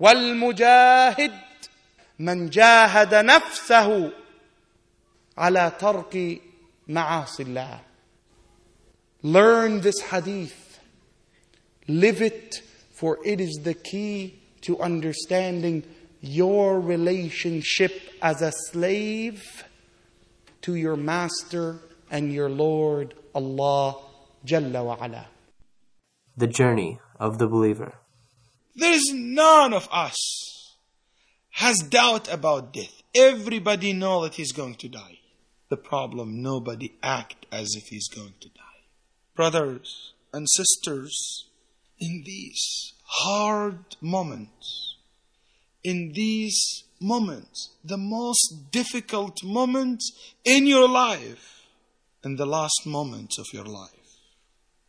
[0.00, 1.32] والمجاهد
[2.18, 4.12] من جاهد نفسه
[5.38, 6.40] على ترك
[6.88, 7.80] معاصي الله
[9.22, 10.78] learn this hadith
[11.88, 15.82] live it for it is the key to understanding
[16.20, 17.92] your relationship
[18.22, 19.64] as a slave
[20.62, 21.78] to your master
[22.10, 23.96] and your lord Allah
[24.46, 25.26] Jalla wa ala.
[26.36, 27.93] The Journey of the Believer.
[28.75, 30.75] There is none of us
[31.51, 33.03] has doubt about death.
[33.13, 35.19] Everybody know that he's going to die.
[35.69, 38.81] The problem, nobody act as if he's going to die.
[39.35, 41.45] Brothers and sisters,
[41.99, 44.95] in these hard moments,
[45.83, 50.11] in these moments, the most difficult moments
[50.43, 51.61] in your life,
[52.23, 53.89] in the last moments of your life,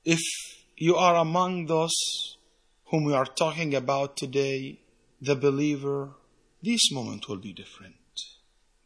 [0.04, 0.22] if
[0.76, 2.36] you are among those
[2.86, 4.78] whom we are talking about today,
[5.20, 6.10] the believer,
[6.62, 7.94] this moment will be different.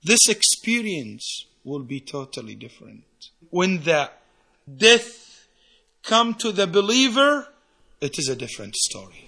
[0.02, 3.04] This experience will be totally different.
[3.50, 4.10] When the
[4.76, 5.48] death
[6.02, 7.48] come to the believer,
[8.00, 9.26] it is a different story.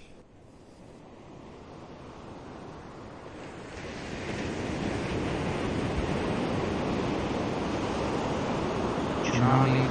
[9.39, 9.88] Charlie